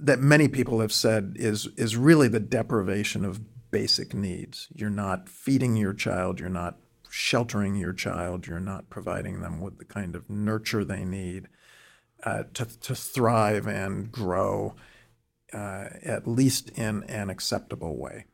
that 0.00 0.18
many 0.18 0.48
people 0.48 0.80
have 0.80 0.92
said 0.92 1.36
is 1.36 1.68
is 1.76 1.96
really 1.96 2.28
the 2.28 2.40
deprivation 2.40 3.24
of 3.24 3.40
basic 3.72 4.14
needs. 4.14 4.68
You're 4.72 4.90
not 4.90 5.28
feeding 5.28 5.74
your 5.74 5.94
child, 5.94 6.38
you're 6.38 6.48
not 6.48 6.78
sheltering 7.10 7.74
your 7.74 7.92
child, 7.92 8.46
you're 8.46 8.60
not 8.60 8.88
providing 8.88 9.40
them 9.40 9.60
with 9.60 9.78
the 9.78 9.84
kind 9.84 10.14
of 10.14 10.30
nurture 10.30 10.84
they 10.84 11.04
need 11.04 11.48
uh, 12.22 12.44
to, 12.54 12.64
to 12.80 12.94
thrive 12.94 13.66
and 13.66 14.12
grow, 14.12 14.76
uh, 15.52 15.86
at 16.04 16.28
least 16.28 16.70
in 16.70 17.02
an 17.04 17.28
acceptable 17.28 17.96
way. 17.96 18.26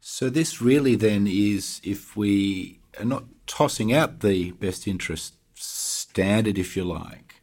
So, 0.00 0.28
this 0.28 0.60
really 0.60 0.96
then 0.96 1.26
is 1.26 1.80
if 1.82 2.14
we 2.14 2.80
are 2.98 3.06
not 3.06 3.24
tossing 3.46 3.90
out 3.90 4.20
the 4.20 4.52
best 4.52 4.86
interest 4.86 5.34
standard, 5.54 6.58
if 6.58 6.76
you 6.76 6.84
like, 6.84 7.36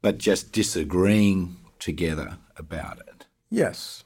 but 0.00 0.16
just 0.16 0.52
disagreeing 0.52 1.56
together 1.78 2.38
about 2.56 2.98
it. 3.00 3.26
Yes. 3.50 4.04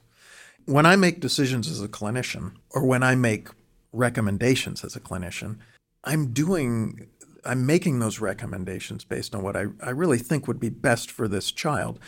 When 0.66 0.87
I 0.87 0.97
make 0.97 1.21
decisions 1.21 1.69
as 1.69 1.83
a 1.83 1.88
clinician, 1.88 2.54
or 2.71 2.85
when 2.87 3.02
I 3.02 3.14
make 3.14 3.49
recommendations 3.92 4.85
as 4.85 4.97
a 4.97 5.00
clinician, 5.00 5.59
I'm 6.04 6.33
doing 6.33 7.09
I'm 7.45 7.66
making 7.66 7.99
those 7.99 8.21
recommendations 8.21 9.04
based 9.04 9.35
on 9.35 9.42
what 9.42 9.57
I, 9.57 9.66
I 9.83 9.90
really 9.90 10.19
think 10.19 10.47
would 10.47 10.61
be 10.61 10.69
best 10.69 11.11
for 11.11 11.26
this 11.26 11.50
child. 11.50 11.99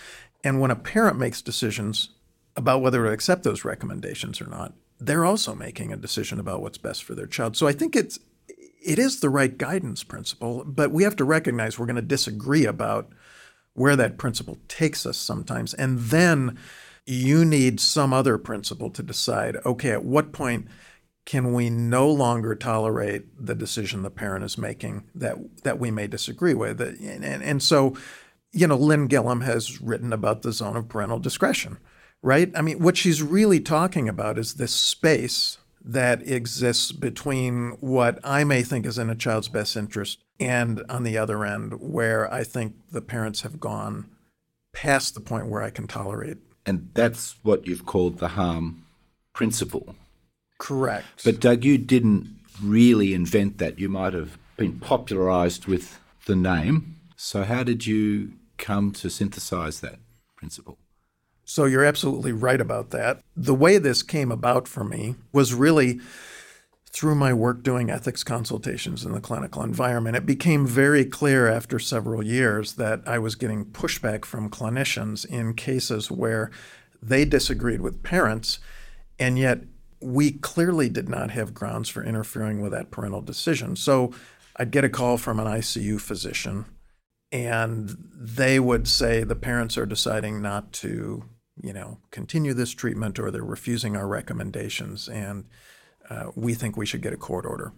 And 0.44 0.60
when 0.60 0.70
a 0.70 0.76
parent 0.76 1.18
makes 1.18 1.42
decisions 1.42 2.10
about 2.56 2.82
whether 2.82 3.02
to 3.04 3.10
accept 3.10 3.42
those 3.42 3.64
recommendations 3.64 4.40
or 4.40 4.46
not, 4.46 4.74
they're 5.00 5.24
also 5.24 5.54
making 5.54 5.92
a 5.92 5.96
decision 5.96 6.38
about 6.38 6.62
what's 6.62 6.78
best 6.78 7.02
for 7.02 7.14
their 7.14 7.26
child. 7.26 7.56
So 7.56 7.66
I 7.66 7.72
think 7.72 7.96
it's 7.96 8.18
it 8.80 8.98
is 8.98 9.20
the 9.20 9.30
right 9.30 9.56
guidance 9.56 10.04
principle, 10.04 10.62
but 10.64 10.92
we 10.92 11.04
have 11.04 11.16
to 11.16 11.24
recognize 11.24 11.78
we're 11.78 11.86
going 11.86 11.96
to 11.96 12.02
disagree 12.02 12.66
about 12.66 13.10
where 13.72 13.96
that 13.96 14.18
principle 14.18 14.58
takes 14.68 15.06
us 15.06 15.16
sometimes. 15.16 15.74
And 15.74 15.98
then 15.98 16.58
you 17.06 17.44
need 17.44 17.80
some 17.80 18.12
other 18.12 18.38
principle 18.38 18.90
to 18.90 19.02
decide 19.02 19.56
okay, 19.66 19.90
at 19.90 20.04
what 20.04 20.32
point 20.32 20.66
can 21.24 21.54
we 21.54 21.70
no 21.70 22.10
longer 22.10 22.54
tolerate 22.54 23.24
the 23.38 23.54
decision 23.54 24.02
the 24.02 24.10
parent 24.10 24.44
is 24.44 24.58
making 24.58 25.04
that, 25.14 25.36
that 25.62 25.78
we 25.78 25.90
may 25.90 26.06
disagree 26.06 26.54
with? 26.54 26.80
And, 26.80 27.24
and, 27.24 27.42
and 27.42 27.62
so, 27.62 27.96
you 28.52 28.66
know, 28.66 28.76
Lynn 28.76 29.08
Gillam 29.08 29.42
has 29.42 29.80
written 29.80 30.12
about 30.12 30.42
the 30.42 30.52
zone 30.52 30.76
of 30.76 30.88
parental 30.88 31.18
discretion, 31.18 31.78
right? 32.22 32.52
I 32.54 32.60
mean, 32.62 32.78
what 32.78 32.96
she's 32.96 33.22
really 33.22 33.60
talking 33.60 34.08
about 34.08 34.38
is 34.38 34.54
this 34.54 34.74
space 34.74 35.58
that 35.82 36.26
exists 36.26 36.92
between 36.92 37.76
what 37.80 38.18
I 38.22 38.44
may 38.44 38.62
think 38.62 38.86
is 38.86 38.98
in 38.98 39.10
a 39.10 39.14
child's 39.14 39.48
best 39.48 39.76
interest 39.76 40.22
and 40.40 40.82
on 40.88 41.04
the 41.04 41.18
other 41.18 41.44
end, 41.44 41.80
where 41.80 42.32
I 42.32 42.44
think 42.44 42.74
the 42.90 43.02
parents 43.02 43.42
have 43.42 43.60
gone 43.60 44.10
past 44.72 45.14
the 45.14 45.20
point 45.20 45.48
where 45.48 45.62
I 45.62 45.70
can 45.70 45.86
tolerate. 45.86 46.38
And 46.66 46.90
that's 46.94 47.36
what 47.42 47.66
you've 47.66 47.86
called 47.86 48.18
the 48.18 48.28
harm 48.28 48.84
principle. 49.32 49.94
Correct. 50.58 51.24
But 51.24 51.40
Doug, 51.40 51.64
you 51.64 51.78
didn't 51.78 52.38
really 52.62 53.12
invent 53.14 53.58
that. 53.58 53.78
You 53.78 53.88
might 53.88 54.14
have 54.14 54.38
been 54.56 54.78
popularized 54.78 55.66
with 55.66 55.98
the 56.26 56.36
name. 56.36 56.96
So, 57.16 57.44
how 57.44 57.62
did 57.62 57.86
you 57.86 58.32
come 58.56 58.92
to 58.92 59.10
synthesize 59.10 59.80
that 59.80 59.98
principle? 60.36 60.78
So, 61.44 61.64
you're 61.64 61.84
absolutely 61.84 62.32
right 62.32 62.60
about 62.60 62.90
that. 62.90 63.20
The 63.36 63.54
way 63.54 63.78
this 63.78 64.02
came 64.02 64.32
about 64.32 64.66
for 64.68 64.84
me 64.84 65.16
was 65.32 65.52
really 65.52 66.00
through 66.94 67.16
my 67.16 67.32
work 67.34 67.64
doing 67.64 67.90
ethics 67.90 68.22
consultations 68.22 69.04
in 69.04 69.10
the 69.10 69.20
clinical 69.20 69.64
environment. 69.64 70.16
It 70.16 70.26
became 70.26 70.64
very 70.64 71.04
clear 71.04 71.48
after 71.48 71.80
several 71.80 72.24
years 72.24 72.74
that 72.74 73.02
I 73.04 73.18
was 73.18 73.34
getting 73.34 73.64
pushback 73.64 74.24
from 74.24 74.48
clinicians 74.48 75.26
in 75.26 75.54
cases 75.54 76.08
where 76.08 76.52
they 77.02 77.24
disagreed 77.24 77.80
with 77.80 78.04
parents, 78.04 78.60
and 79.18 79.36
yet 79.36 79.62
we 80.00 80.30
clearly 80.30 80.88
did 80.88 81.08
not 81.08 81.32
have 81.32 81.52
grounds 81.52 81.88
for 81.88 82.04
interfering 82.04 82.60
with 82.60 82.70
that 82.70 82.92
parental 82.92 83.22
decision. 83.22 83.74
So 83.74 84.12
I'd 84.54 84.70
get 84.70 84.84
a 84.84 84.88
call 84.88 85.18
from 85.18 85.40
an 85.40 85.48
ICU 85.48 86.00
physician, 86.00 86.64
and 87.32 87.96
they 88.14 88.60
would 88.60 88.86
say 88.86 89.24
the 89.24 89.34
parents 89.34 89.76
are 89.76 89.84
deciding 89.84 90.40
not 90.40 90.72
to, 90.74 91.24
you 91.60 91.72
know, 91.72 91.98
continue 92.12 92.54
this 92.54 92.70
treatment 92.70 93.18
or 93.18 93.32
they're 93.32 93.42
refusing 93.42 93.96
our 93.96 94.06
recommendations, 94.06 95.08
and 95.08 95.46
uh, 96.10 96.30
we 96.34 96.54
think 96.54 96.76
we 96.76 96.86
should 96.86 97.02
get 97.02 97.12
a 97.12 97.18
court 97.18 97.46
order. 97.46 97.72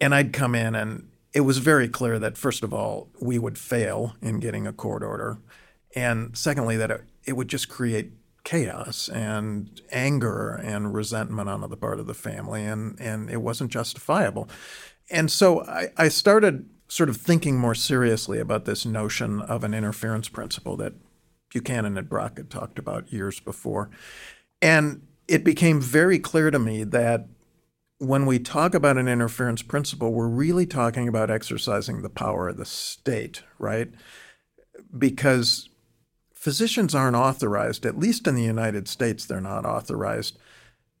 And 0.00 0.14
I'd 0.14 0.32
come 0.32 0.54
in, 0.54 0.74
and 0.74 1.10
it 1.32 1.40
was 1.40 1.58
very 1.58 1.88
clear 1.88 2.18
that, 2.18 2.36
first 2.36 2.62
of 2.62 2.72
all, 2.72 3.10
we 3.20 3.38
would 3.38 3.58
fail 3.58 4.14
in 4.20 4.40
getting 4.40 4.66
a 4.66 4.72
court 4.72 5.02
order. 5.02 5.38
And 5.94 6.36
secondly, 6.36 6.76
that 6.76 6.90
it, 6.90 7.04
it 7.24 7.32
would 7.34 7.48
just 7.48 7.68
create 7.68 8.12
chaos 8.44 9.08
and 9.08 9.80
anger 9.90 10.50
and 10.50 10.94
resentment 10.94 11.48
on 11.48 11.60
the 11.62 11.76
part 11.76 11.98
of 11.98 12.06
the 12.06 12.14
family, 12.14 12.64
and, 12.64 13.00
and 13.00 13.30
it 13.30 13.40
wasn't 13.40 13.70
justifiable. 13.70 14.48
And 15.10 15.30
so 15.30 15.64
I, 15.64 15.88
I 15.96 16.08
started 16.08 16.68
sort 16.88 17.08
of 17.08 17.16
thinking 17.16 17.58
more 17.58 17.74
seriously 17.74 18.38
about 18.38 18.66
this 18.66 18.84
notion 18.84 19.40
of 19.40 19.64
an 19.64 19.74
interference 19.74 20.28
principle 20.28 20.76
that 20.76 20.92
Buchanan 21.48 21.96
and 21.96 22.08
Brock 22.08 22.36
had 22.36 22.50
talked 22.50 22.78
about 22.78 23.12
years 23.12 23.40
before. 23.40 23.90
And 24.60 25.06
it 25.26 25.44
became 25.44 25.80
very 25.80 26.18
clear 26.18 26.50
to 26.50 26.58
me 26.58 26.84
that 26.84 27.28
when 27.98 28.26
we 28.26 28.38
talk 28.38 28.74
about 28.74 28.98
an 28.98 29.08
interference 29.08 29.62
principle, 29.62 30.12
we're 30.12 30.28
really 30.28 30.66
talking 30.66 31.08
about 31.08 31.30
exercising 31.30 32.02
the 32.02 32.10
power 32.10 32.48
of 32.48 32.56
the 32.56 32.64
state, 32.64 33.42
right? 33.58 33.90
Because 34.96 35.68
physicians 36.34 36.94
aren't 36.94 37.16
authorized, 37.16 37.86
at 37.86 37.98
least 37.98 38.26
in 38.26 38.34
the 38.34 38.42
United 38.42 38.88
States, 38.88 39.24
they're 39.24 39.40
not 39.40 39.64
authorized 39.64 40.38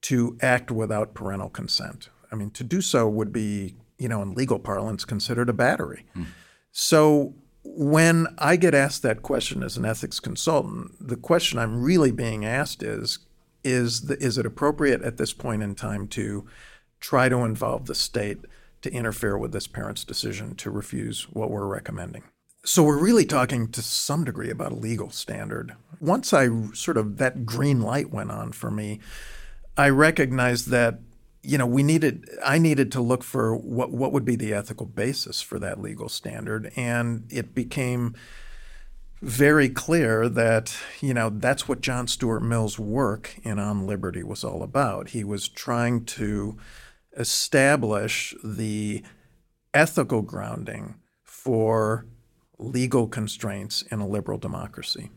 to 0.02 0.38
act 0.40 0.70
without 0.70 1.14
parental 1.14 1.48
consent. 1.48 2.08
I 2.30 2.36
mean, 2.36 2.50
to 2.50 2.64
do 2.64 2.80
so 2.80 3.08
would 3.08 3.32
be 3.32 3.76
you 3.98 4.08
know, 4.08 4.22
in 4.22 4.34
legal 4.34 4.58
parlance, 4.58 5.04
considered 5.04 5.48
a 5.48 5.52
battery. 5.52 6.06
Mm. 6.16 6.26
So 6.72 7.34
when 7.62 8.26
I 8.38 8.56
get 8.56 8.74
asked 8.74 9.02
that 9.02 9.22
question 9.22 9.62
as 9.62 9.76
an 9.76 9.84
ethics 9.84 10.20
consultant, 10.20 10.92
the 11.00 11.16
question 11.16 11.58
I'm 11.58 11.82
really 11.82 12.10
being 12.10 12.44
asked 12.44 12.82
is 12.82 13.20
is 13.66 14.02
the, 14.02 14.22
is 14.22 14.36
it 14.36 14.44
appropriate 14.44 15.00
at 15.00 15.16
this 15.16 15.32
point 15.32 15.62
in 15.62 15.74
time 15.74 16.06
to 16.06 16.46
try 17.04 17.28
to 17.28 17.44
involve 17.44 17.84
the 17.84 17.94
state 17.94 18.38
to 18.80 18.90
interfere 18.90 19.36
with 19.36 19.52
this 19.52 19.66
parent's 19.66 20.04
decision 20.04 20.54
to 20.56 20.70
refuse 20.70 21.24
what 21.30 21.50
we're 21.50 21.66
recommending? 21.66 22.22
So 22.64 22.82
we're 22.82 22.98
really 22.98 23.26
talking 23.26 23.68
to 23.72 23.82
some 23.82 24.24
degree 24.24 24.48
about 24.48 24.72
a 24.72 24.76
legal 24.76 25.10
standard. 25.10 25.74
Once 26.00 26.32
I 26.32 26.48
sort 26.72 26.96
of 26.96 27.18
that 27.18 27.44
green 27.44 27.82
light 27.82 28.10
went 28.10 28.30
on 28.30 28.52
for 28.52 28.70
me, 28.70 29.00
I 29.76 29.90
recognized 29.90 30.70
that 30.70 31.00
you 31.46 31.58
know, 31.58 31.66
we 31.66 31.82
needed, 31.82 32.26
I 32.42 32.56
needed 32.56 32.90
to 32.92 33.02
look 33.02 33.22
for 33.22 33.54
what, 33.54 33.90
what 33.90 34.12
would 34.12 34.24
be 34.24 34.34
the 34.34 34.54
ethical 34.54 34.86
basis 34.86 35.42
for 35.42 35.58
that 35.58 35.78
legal 35.78 36.08
standard. 36.08 36.72
And 36.74 37.26
it 37.28 37.54
became 37.54 38.14
very 39.20 39.68
clear 39.68 40.26
that, 40.30 40.74
you 41.02 41.12
know, 41.12 41.28
that's 41.28 41.68
what 41.68 41.82
John 41.82 42.06
Stuart 42.06 42.40
Mill's 42.40 42.78
work 42.78 43.36
in 43.42 43.58
On 43.58 43.86
Liberty 43.86 44.22
was 44.22 44.42
all 44.42 44.62
about. 44.62 45.10
He 45.10 45.22
was 45.22 45.46
trying 45.46 46.06
to 46.06 46.56
establish 47.16 48.34
the 48.42 49.02
ethical 49.72 50.22
grounding 50.22 50.96
for 51.22 52.06
legal 52.58 53.08
constraints 53.08 53.82
in 53.82 54.00
a 54.00 54.06
liberal 54.06 54.38
democracy. 54.38 55.10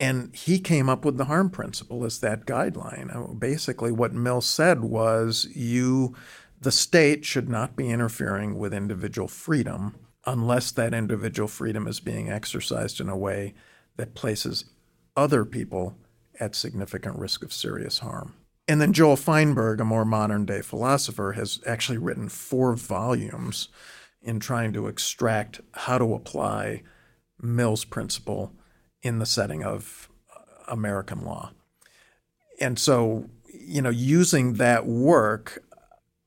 And 0.00 0.34
he 0.34 0.58
came 0.58 0.88
up 0.88 1.04
with 1.04 1.16
the 1.16 1.26
harm 1.26 1.50
principle 1.50 2.04
as 2.04 2.18
that 2.20 2.46
guideline. 2.46 3.14
Uh, 3.14 3.32
basically, 3.34 3.92
what 3.92 4.12
Mill 4.12 4.40
said 4.40 4.80
was 4.80 5.48
you, 5.54 6.14
the 6.60 6.72
state 6.72 7.24
should 7.24 7.48
not 7.48 7.76
be 7.76 7.88
interfering 7.88 8.58
with 8.58 8.74
individual 8.74 9.28
freedom 9.28 9.94
unless 10.26 10.72
that 10.72 10.94
individual 10.94 11.48
freedom 11.48 11.86
is 11.86 12.00
being 12.00 12.30
exercised 12.30 13.00
in 13.00 13.08
a 13.08 13.16
way 13.16 13.54
that 13.96 14.14
places 14.14 14.64
other 15.16 15.44
people 15.44 15.96
at 16.40 16.56
significant 16.56 17.16
risk 17.16 17.44
of 17.44 17.52
serious 17.52 18.00
harm. 18.00 18.34
And 18.66 18.80
then 18.80 18.92
Joel 18.92 19.16
Feinberg, 19.16 19.80
a 19.80 19.84
more 19.84 20.04
modern 20.04 20.46
day 20.46 20.62
philosopher, 20.62 21.32
has 21.32 21.60
actually 21.66 21.98
written 21.98 22.28
four 22.28 22.74
volumes 22.74 23.68
in 24.22 24.40
trying 24.40 24.72
to 24.72 24.86
extract 24.86 25.60
how 25.72 25.98
to 25.98 26.14
apply 26.14 26.82
Mill's 27.40 27.84
principle 27.84 28.52
in 29.02 29.18
the 29.18 29.26
setting 29.26 29.62
of 29.62 30.08
uh, 30.34 30.40
American 30.68 31.24
law. 31.24 31.52
And 32.58 32.78
so, 32.78 33.28
you 33.52 33.82
know, 33.82 33.90
using 33.90 34.54
that 34.54 34.86
work, 34.86 35.62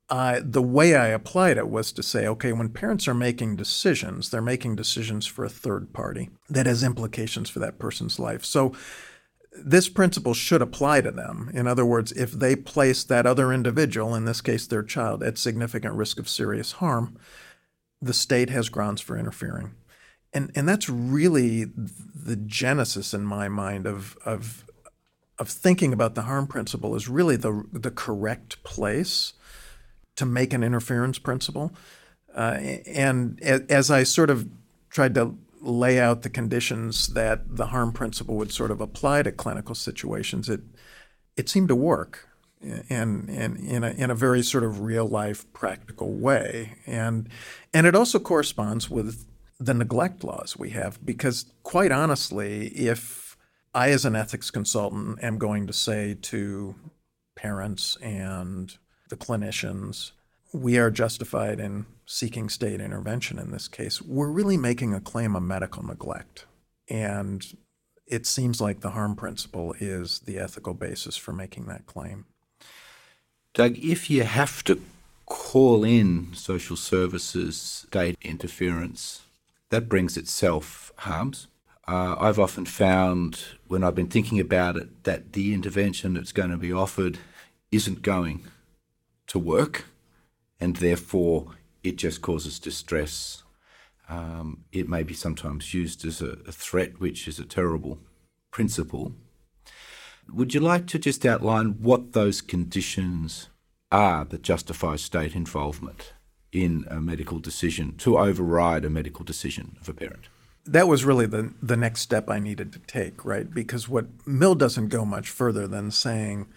I, 0.10 0.39
the 0.39 0.62
way 0.62 0.95
I 0.95 1.08
applied 1.08 1.58
it 1.58 1.69
was 1.69 1.91
to 1.93 2.04
say, 2.04 2.28
okay, 2.28 2.54
when 2.54 2.69
parents 2.69 3.08
are 3.08 3.13
making 3.15 3.56
decisions, 3.56 4.30
they're 4.30 4.41
making 4.41 4.76
decisions 4.76 5.26
for 5.26 5.43
a 5.43 5.50
third 5.50 5.91
party 5.91 6.30
that 6.50 6.67
has 6.67 6.84
implications 6.84 7.50
for 7.50 7.60
that 7.60 7.80
person's 7.80 8.19
life. 8.19 8.45
So 8.45 8.73
this 9.63 9.89
principle 9.89 10.34
should 10.34 10.62
apply 10.62 11.02
to 11.02 11.12
them. 11.12 11.52
In 11.54 11.67
other 11.67 11.86
words, 11.86 12.12
if 12.12 12.32
they 12.32 12.56
place 12.56 13.04
that 13.04 13.26
other 13.26 13.52
individual, 13.52 14.15
in 14.15 14.26
this 14.26 14.41
case 14.41 14.67
their 14.67 14.84
child, 14.84 15.24
at 15.24 15.38
significant 15.38 15.96
risk 15.96 16.20
of 16.20 16.30
serious 16.30 16.74
harm, 16.74 17.17
the 18.02 18.13
state 18.13 18.50
has 18.50 18.70
grounds 18.70 19.02
for 19.02 19.17
interfering 19.17 19.76
and 20.34 20.52
and 20.56 20.67
that's 20.67 20.89
really 20.89 21.65
the 21.65 22.36
genesis 22.36 23.13
in 23.13 23.24
my 23.24 23.48
mind 23.48 23.86
of 23.86 24.17
of 24.26 24.65
of 25.39 25.50
thinking 25.50 25.93
about 25.93 26.15
the 26.15 26.24
harm 26.24 26.48
principle 26.48 26.96
is 26.96 27.08
really 27.08 27.36
the 27.36 27.63
the 27.72 27.91
correct 27.91 28.62
place 28.63 29.34
to 30.15 30.26
make 30.26 30.54
an 30.54 30.63
interference 30.63 31.20
principle. 31.20 31.72
Uh, 32.36 32.58
and 32.88 33.41
as 33.41 33.89
I 33.89 34.04
sort 34.04 34.30
of 34.30 34.48
tried 34.89 35.15
to 35.15 35.36
lay 35.62 36.00
out 36.00 36.22
the 36.22 36.30
conditions 36.30 37.08
that 37.08 37.58
the 37.58 37.67
harm 37.67 37.91
principle 37.91 38.36
would 38.36 38.52
sort 38.52 38.72
of 38.72 38.82
apply 38.82 39.24
to 39.24 39.32
clinical 39.32 39.76
situations, 39.76 40.50
it 40.50 40.62
it 41.36 41.50
seemed 41.50 41.67
to 41.67 41.76
work 41.76 42.28
and 42.89 43.30
and 43.30 43.58
in 43.58 43.84
a 43.84 43.91
in 43.91 44.10
a 44.10 44.15
very 44.15 44.41
sort 44.41 44.63
of 44.63 44.82
real 44.82 45.08
life 45.08 45.52
practical 45.54 46.13
way. 46.13 46.78
And 46.86 47.30
and 47.74 47.86
it 47.88 47.96
also 47.96 48.20
corresponds 48.20 48.89
with 48.89 49.26
the 49.60 49.74
neglect 49.74 50.24
laws 50.24 50.56
we 50.58 50.72
have 50.72 51.04
because, 51.04 51.46
quite 51.63 51.91
honestly, 51.91 52.67
if 52.67 53.38
I, 53.74 53.89
as 53.89 54.06
an 54.06 54.15
ethics 54.15 54.52
consultant, 54.52 55.20
am 55.22 55.38
going 55.38 55.67
to 55.67 55.74
say 55.74 56.15
to 56.24 56.76
parents 57.36 57.98
and 58.02 58.76
the 59.10 59.17
clinicians, 59.17 60.12
we 60.54 60.78
are 60.78 60.91
justified 60.91 61.60
in 61.60 61.86
seeking 62.08 62.50
state 62.50 62.82
intervention 62.82 63.38
in 63.38 63.52
this 63.52 63.67
case, 63.67 64.02
we're 64.02 64.32
really 64.32 64.58
making 64.58 64.96
a 64.96 65.00
claim 65.00 65.36
of 65.36 65.43
medical 65.43 65.86
neglect. 65.86 66.46
And 66.89 67.46
it 68.08 68.26
seems 68.26 68.60
like 68.60 68.80
the 68.80 68.91
harm 68.91 69.15
principle 69.15 69.76
is 69.80 70.22
the 70.22 70.39
ethical 70.39 70.74
basis 70.74 71.17
for 71.17 71.34
making 71.34 71.65
that 71.67 71.86
claim. 71.86 72.26
Doug, 73.54 73.78
if 73.78 74.10
you 74.10 74.24
have 74.24 74.63
to 74.63 74.82
call 75.26 75.84
in 75.84 76.34
social 76.34 76.78
services 76.78 77.86
state 77.88 78.17
interference 78.22 79.28
that 79.70 79.89
brings 79.89 80.17
itself 80.17 80.91
harms. 80.98 81.48
Uh, 81.88 82.15
I've 82.20 82.39
often 82.39 82.65
found 82.65 83.39
when 83.67 83.84
I've 83.84 83.96
been 83.96 84.08
thinking 84.08 84.39
about 84.39 84.76
it 84.76 85.04
that 85.04 85.34
the 85.34 85.54
intervention 85.54 86.13
that's 86.13 86.32
going 86.32 86.52
to 86.52 86.58
be 86.58 86.72
offered 86.72 87.17
isn't 87.72 88.02
going 88.02 88.46
to 89.28 89.39
work, 89.39 89.86
and 90.60 90.78
therefore 90.78 91.48
it 91.88 91.97
just 91.97 92.21
causes 92.21 92.60
distress. 92.60 93.43
Um, 94.10 94.65
it 94.71 94.88
may 94.88 95.04
be 95.04 95.13
sometimes 95.13 95.73
used 95.73 96.06
as 96.06 96.21
a, 96.21 96.38
a 96.47 96.52
threat, 96.52 97.00
which 97.00 97.28
is 97.28 97.39
a 97.39 97.45
terrible 97.45 98.00
principle. 98.52 99.13
Would 100.32 100.54
you 100.54 100.60
like 100.60 100.88
to 100.88 101.00
just 101.00 101.26
outline 101.26 101.82
what 101.82 102.13
those 102.13 102.41
conditions 102.41 103.50
are 103.91 104.26
that 104.26 104.41
justify 104.41 104.95
state 104.97 105.36
involvement? 105.36 106.13
in 106.52 106.86
a 106.89 107.00
medical 107.00 107.39
decision 107.39 107.95
to 107.97 108.17
override 108.17 108.86
a 108.86 108.89
medical 108.89 109.26
decision 109.26 109.78
of 109.82 109.89
a 109.89 109.93
parent. 109.93 110.30
That 110.65 110.88
was 110.88 111.06
really 111.06 111.26
the 111.26 111.54
the 111.62 111.78
next 111.78 112.02
step 112.02 112.30
I 112.30 112.39
needed 112.39 112.73
to 112.73 112.80
take, 112.80 113.23
right? 113.23 113.52
Because 113.54 113.88
what 113.88 114.08
Mill 114.28 114.56
doesn't 114.56 114.89
go 114.89 115.06
much 115.06 115.30
further 115.30 115.67
than 115.67 115.91
saying 115.91 116.47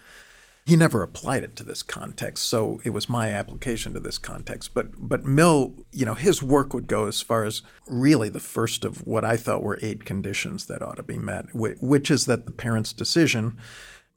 he 0.65 0.75
never 0.75 1.01
applied 1.01 1.43
it 1.43 1.55
to 1.55 1.63
this 1.63 1.81
context, 1.81 2.45
so 2.45 2.79
it 2.83 2.91
was 2.91 3.09
my 3.09 3.29
application 3.29 3.93
to 3.93 3.99
this 3.99 4.17
context. 4.17 4.73
But 4.73 4.89
but 4.97 5.25
Mill, 5.25 5.73
you 5.91 6.05
know, 6.05 6.13
his 6.13 6.43
work 6.43 6.73
would 6.73 6.87
go 6.87 7.07
as 7.07 7.21
far 7.21 7.45
as 7.45 7.63
really 7.87 8.29
the 8.29 8.39
first 8.39 8.85
of 8.85 9.05
what 9.07 9.25
I 9.25 9.37
thought 9.37 9.63
were 9.63 9.79
eight 9.81 10.05
conditions 10.05 10.67
that 10.67 10.83
ought 10.83 10.97
to 10.97 11.03
be 11.03 11.17
met, 11.17 11.45
which 11.53 12.11
is 12.11 12.25
that 12.25 12.45
the 12.45 12.51
parent's 12.51 12.93
decision 12.93 13.57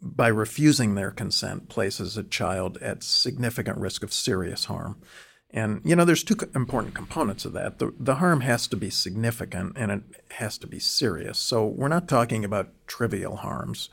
by 0.02 0.28
refusing 0.28 0.94
their 0.94 1.10
consent 1.10 1.70
places 1.70 2.18
a 2.18 2.22
child 2.22 2.76
at 2.82 3.02
significant 3.02 3.78
risk 3.78 4.02
of 4.02 4.12
serious 4.12 4.66
harm. 4.66 5.00
And 5.50 5.80
you 5.82 5.96
know, 5.96 6.04
there's 6.04 6.24
two 6.24 6.36
important 6.54 6.94
components 6.94 7.46
of 7.46 7.54
that. 7.54 7.78
The, 7.78 7.94
the 7.98 8.16
harm 8.16 8.42
has 8.42 8.66
to 8.66 8.76
be 8.76 8.90
significant 8.90 9.72
and 9.76 9.90
it 9.90 10.02
has 10.32 10.58
to 10.58 10.66
be 10.66 10.78
serious. 10.78 11.38
So 11.38 11.66
we're 11.66 11.88
not 11.88 12.06
talking 12.06 12.44
about 12.44 12.70
trivial 12.86 13.36
harms. 13.36 13.88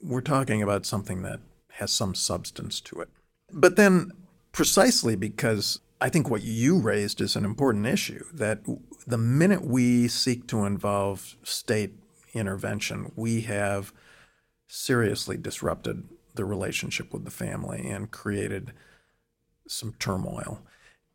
We're 0.00 0.20
talking 0.22 0.62
about 0.62 0.86
something 0.86 1.22
that 1.22 1.40
has 1.74 1.92
some 1.92 2.14
substance 2.14 2.80
to 2.82 3.00
it. 3.00 3.08
But 3.52 3.76
then, 3.76 4.12
precisely 4.52 5.16
because 5.16 5.80
I 6.00 6.08
think 6.08 6.28
what 6.28 6.42
you 6.42 6.78
raised 6.78 7.20
is 7.20 7.36
an 7.36 7.44
important 7.44 7.86
issue 7.86 8.24
that 8.32 8.60
the 9.06 9.18
minute 9.18 9.64
we 9.64 10.08
seek 10.08 10.46
to 10.48 10.64
involve 10.64 11.36
state 11.42 11.94
intervention, 12.34 13.12
we 13.14 13.42
have 13.42 13.92
seriously 14.66 15.36
disrupted 15.36 16.08
the 16.34 16.44
relationship 16.44 17.12
with 17.12 17.24
the 17.24 17.30
family 17.30 17.88
and 17.88 18.10
created 18.10 18.72
some 19.68 19.94
turmoil. 19.98 20.62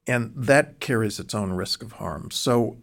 And 0.05 0.31
that 0.35 0.79
carries 0.79 1.19
its 1.19 1.35
own 1.35 1.51
risk 1.53 1.83
of 1.83 1.93
harm. 1.93 2.31
So, 2.31 2.77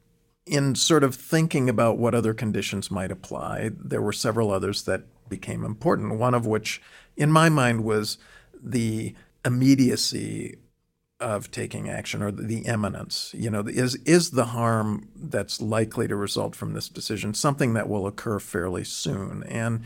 in 0.46 0.74
sort 0.74 1.04
of 1.04 1.14
thinking 1.14 1.70
about 1.70 1.96
what 1.96 2.14
other 2.14 2.34
conditions 2.34 2.90
might 2.90 3.10
apply, 3.10 3.70
there 3.74 4.02
were 4.02 4.12
several 4.12 4.50
others 4.50 4.82
that 4.82 5.04
became 5.28 5.64
important, 5.64 6.18
one 6.18 6.34
of 6.34 6.44
which, 6.44 6.82
in 7.16 7.30
my 7.30 7.48
mind, 7.48 7.84
was 7.84 8.18
the 8.62 9.14
immediacy 9.44 10.56
of 11.20 11.50
taking 11.50 11.88
action 11.88 12.22
or 12.22 12.30
the 12.30 12.60
imminence. 12.60 13.32
You 13.36 13.50
know, 13.50 13.64
is 13.66 13.94
is 14.04 14.32
the 14.32 14.46
harm 14.46 15.08
that's 15.16 15.60
likely 15.60 16.08
to 16.08 16.16
result 16.16 16.56
from 16.56 16.74
this 16.74 16.88
decision 16.88 17.34
something 17.34 17.74
that 17.74 17.88
will 17.88 18.06
occur 18.06 18.38
fairly 18.38 18.84
soon? 18.84 19.44
And 19.44 19.84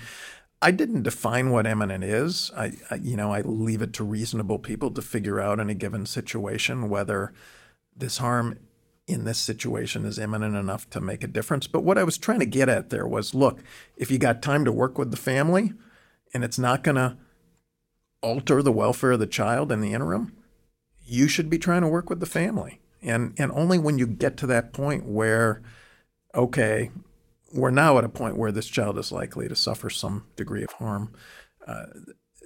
I 0.61 0.71
didn't 0.73 1.03
define 1.03 1.51
what 1.51 1.67
imminent 1.67 2.03
is. 2.03 2.51
I, 2.57 2.73
I, 2.91 2.97
you 2.97 3.17
know, 3.17 3.33
I 3.33 3.43
leave 3.43 3.83
it 3.83 3.93
to 3.95 4.05
reasonable 4.05 4.59
people 4.59 4.91
to 4.91 5.03
figure 5.03 5.41
out 5.41 5.61
in 5.61 5.71
a 5.71 5.75
given 5.75 6.07
situation 6.07 6.89
whether 6.89 7.33
this 7.97 8.19
harm 8.19 8.59
in 9.07 9.25
this 9.25 9.39
situation 9.39 10.05
is 10.05 10.19
imminent 10.19 10.57
enough 10.57 10.91
to 10.91 11.01
make 11.01 11.23
a 11.23 11.29
difference. 11.29 11.67
But 11.67 11.85
what 11.85 11.97
I 11.97 12.05
was 12.05 12.19
trying 12.19 12.41
to 12.41 12.47
get 12.47 12.69
at 12.69 12.91
there 12.91 13.07
was, 13.07 13.35
look, 13.35 13.61
if 13.97 14.11
you 14.11 14.19
got 14.19 14.43
time 14.43 14.65
to 14.65 14.73
work 14.73 14.99
with 14.99 15.11
the 15.11 15.17
family, 15.17 15.73
and 16.35 16.45
it's 16.45 16.59
not 16.59 16.83
going 16.83 16.97
to 16.97 17.17
alter 18.23 18.63
the 18.63 18.73
welfare 18.73 19.13
of 19.13 19.21
the 19.21 19.27
child 19.27 19.71
in 19.71 19.81
the 19.81 19.93
interim, 19.93 20.33
you 21.05 21.29
should 21.29 21.49
be 21.49 21.59
trying 21.59 21.83
to 21.83 21.89
work 21.89 22.11
with 22.11 22.21
the 22.21 22.27
family. 22.27 22.81
And 23.01 23.35
and 23.39 23.53
only 23.53 23.79
when 23.79 23.99
you 23.99 24.07
get 24.07 24.37
to 24.39 24.47
that 24.49 24.73
point 24.73 25.05
where, 25.07 25.63
okay, 26.35 26.91
we're 27.53 27.71
now 27.71 27.97
at 27.99 28.05
a 28.05 28.09
point 28.09 28.37
where 28.37 28.53
this 28.53 28.67
child 28.67 28.99
is 28.99 29.13
likely 29.13 29.49
to 29.49 29.57
suffer 29.57 29.89
some 29.89 30.25
degree 30.37 30.65
of 30.65 30.73
harm, 30.73 31.15
uh, 31.67 31.87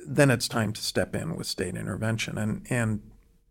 then 0.07 0.31
it's 0.31 0.49
time 0.49 0.73
to 0.75 0.83
step 0.83 1.17
in 1.17 1.37
with 1.37 1.47
state 1.47 1.75
intervention. 1.75 2.37
And 2.37 2.67
and 2.69 3.01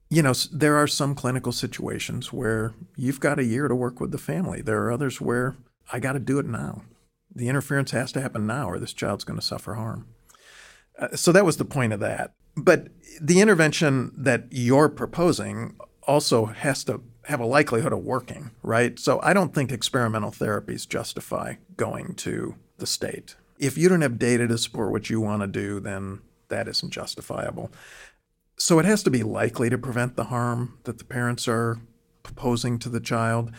you 0.09 0.21
know 0.21 0.33
there 0.51 0.75
are 0.75 0.87
some 0.87 1.15
clinical 1.15 1.51
situations 1.51 2.31
where 2.31 2.73
you've 2.95 3.19
got 3.19 3.39
a 3.39 3.43
year 3.43 3.67
to 3.67 3.75
work 3.75 3.99
with 3.99 4.11
the 4.11 4.17
family. 4.17 4.61
There 4.61 4.83
are 4.83 4.91
others 4.91 5.19
where 5.19 5.55
I 5.91 5.99
got 5.99 6.13
to 6.13 6.19
do 6.19 6.37
it 6.37 6.45
now. 6.45 6.83
The 7.33 7.49
interference 7.49 7.91
has 7.91 8.11
to 8.11 8.21
happen 8.21 8.45
now, 8.45 8.69
or 8.69 8.77
this 8.77 8.93
child's 8.93 9.23
going 9.23 9.39
to 9.39 9.45
suffer 9.45 9.73
harm. 9.73 10.07
Uh, 11.01 11.15
so 11.15 11.31
that 11.31 11.45
was 11.45 11.57
the 11.57 11.65
point 11.65 11.91
of 11.91 11.99
that. 11.99 12.33
But 12.55 12.87
the 13.19 13.41
intervention 13.41 14.13
that 14.15 14.45
you're 14.51 14.89
proposing 14.89 15.75
also 16.03 16.45
has 16.45 16.83
to 16.85 17.03
have 17.25 17.39
a 17.39 17.45
likelihood 17.45 17.93
of 17.93 17.99
working, 17.99 18.51
right? 18.63 18.97
So 18.97 19.19
I 19.21 19.33
don't 19.33 19.53
think 19.53 19.71
experimental 19.71 20.31
therapies 20.31 20.87
justify 20.87 21.55
going 21.75 22.15
to 22.15 22.55
the 22.77 22.87
state. 22.87 23.35
If 23.59 23.77
you 23.77 23.89
don't 23.89 24.01
have 24.01 24.17
data 24.17 24.47
to 24.47 24.57
support 24.57 24.91
what 24.91 25.09
you 25.09 25.21
want 25.21 25.41
to 25.41 25.47
do, 25.47 25.79
then 25.79 26.21
that 26.49 26.67
isn't 26.67 26.91
justifiable. 26.91 27.71
So 28.57 28.79
it 28.79 28.85
has 28.85 29.03
to 29.03 29.11
be 29.11 29.23
likely 29.23 29.69
to 29.69 29.77
prevent 29.77 30.15
the 30.15 30.25
harm 30.25 30.79
that 30.83 30.97
the 30.97 31.03
parents 31.03 31.47
are 31.47 31.79
proposing 32.23 32.79
to 32.79 32.89
the 32.89 32.99
child. 32.99 33.51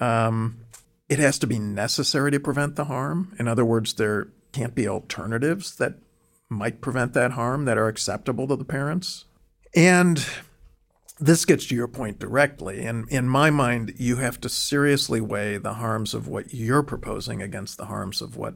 Um, 0.00 0.64
it 1.08 1.18
has 1.18 1.38
to 1.40 1.46
be 1.46 1.58
necessary 1.58 2.30
to 2.30 2.40
prevent 2.40 2.76
the 2.76 2.86
harm. 2.86 3.34
In 3.38 3.48
other 3.48 3.64
words, 3.64 3.94
there 3.94 4.28
can't 4.52 4.74
be 4.74 4.88
alternatives 4.88 5.76
that 5.76 5.94
might 6.54 6.80
prevent 6.80 7.12
that 7.14 7.32
harm 7.32 7.64
that 7.64 7.78
are 7.78 7.88
acceptable 7.88 8.48
to 8.48 8.56
the 8.56 8.64
parents. 8.64 9.24
And 9.74 10.24
this 11.18 11.44
gets 11.44 11.66
to 11.66 11.74
your 11.74 11.88
point 11.88 12.18
directly. 12.18 12.84
And 12.84 13.08
in 13.08 13.28
my 13.28 13.50
mind, 13.50 13.94
you 13.96 14.16
have 14.16 14.40
to 14.40 14.48
seriously 14.48 15.20
weigh 15.20 15.58
the 15.58 15.74
harms 15.74 16.14
of 16.14 16.26
what 16.26 16.52
you're 16.52 16.82
proposing 16.82 17.42
against 17.42 17.76
the 17.78 17.86
harms 17.86 18.20
of 18.20 18.36
what 18.36 18.54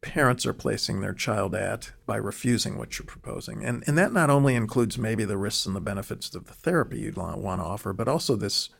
parents 0.00 0.46
are 0.46 0.54
placing 0.54 1.00
their 1.00 1.12
child 1.12 1.54
at 1.54 1.92
by 2.06 2.16
refusing 2.16 2.78
what 2.78 2.98
you're 2.98 3.06
proposing. 3.06 3.64
And, 3.64 3.84
and 3.86 3.98
that 3.98 4.12
not 4.12 4.30
only 4.30 4.54
includes 4.54 4.96
maybe 4.96 5.24
the 5.24 5.36
risks 5.36 5.66
and 5.66 5.76
the 5.76 5.80
benefits 5.80 6.34
of 6.34 6.46
the 6.46 6.54
therapy 6.54 7.00
you'd 7.00 7.16
want 7.16 7.42
to 7.42 7.66
offer, 7.66 7.92
but 7.92 8.08
also 8.08 8.34
this 8.34 8.70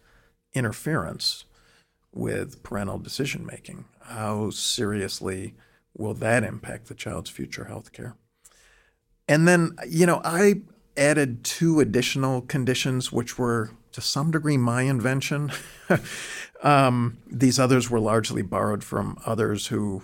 interference 0.54 1.44
with 2.12 2.62
parental 2.62 2.98
decision 2.98 3.44
making. 3.44 3.84
How 4.00 4.50
seriously 4.50 5.54
will 5.96 6.14
that 6.14 6.42
impact 6.42 6.86
the 6.86 6.94
child's 6.94 7.30
future 7.30 7.64
health 7.64 7.92
care? 7.92 8.16
And 9.30 9.46
then, 9.46 9.76
you 9.88 10.06
know, 10.06 10.20
I 10.24 10.62
added 10.96 11.44
two 11.44 11.78
additional 11.78 12.40
conditions, 12.40 13.12
which 13.12 13.38
were 13.38 13.70
to 13.92 14.00
some 14.00 14.32
degree 14.32 14.56
my 14.56 14.82
invention. 14.82 15.52
um, 16.64 17.18
these 17.28 17.60
others 17.60 17.88
were 17.88 18.00
largely 18.00 18.42
borrowed 18.42 18.82
from 18.82 19.16
others 19.24 19.68
who, 19.68 20.02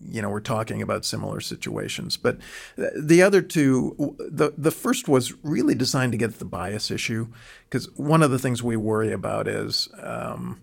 you 0.00 0.22
know, 0.22 0.30
were 0.30 0.40
talking 0.40 0.80
about 0.80 1.04
similar 1.04 1.40
situations. 1.40 2.16
But 2.16 2.38
the 2.76 3.20
other 3.20 3.42
two, 3.42 4.16
the 4.18 4.54
the 4.56 4.70
first 4.70 5.08
was 5.08 5.34
really 5.44 5.74
designed 5.74 6.12
to 6.12 6.18
get 6.18 6.30
at 6.30 6.38
the 6.38 6.46
bias 6.46 6.90
issue, 6.90 7.28
because 7.68 7.94
one 7.96 8.22
of 8.22 8.30
the 8.30 8.38
things 8.38 8.62
we 8.62 8.76
worry 8.76 9.12
about 9.12 9.46
is. 9.46 9.88
Um, 10.02 10.62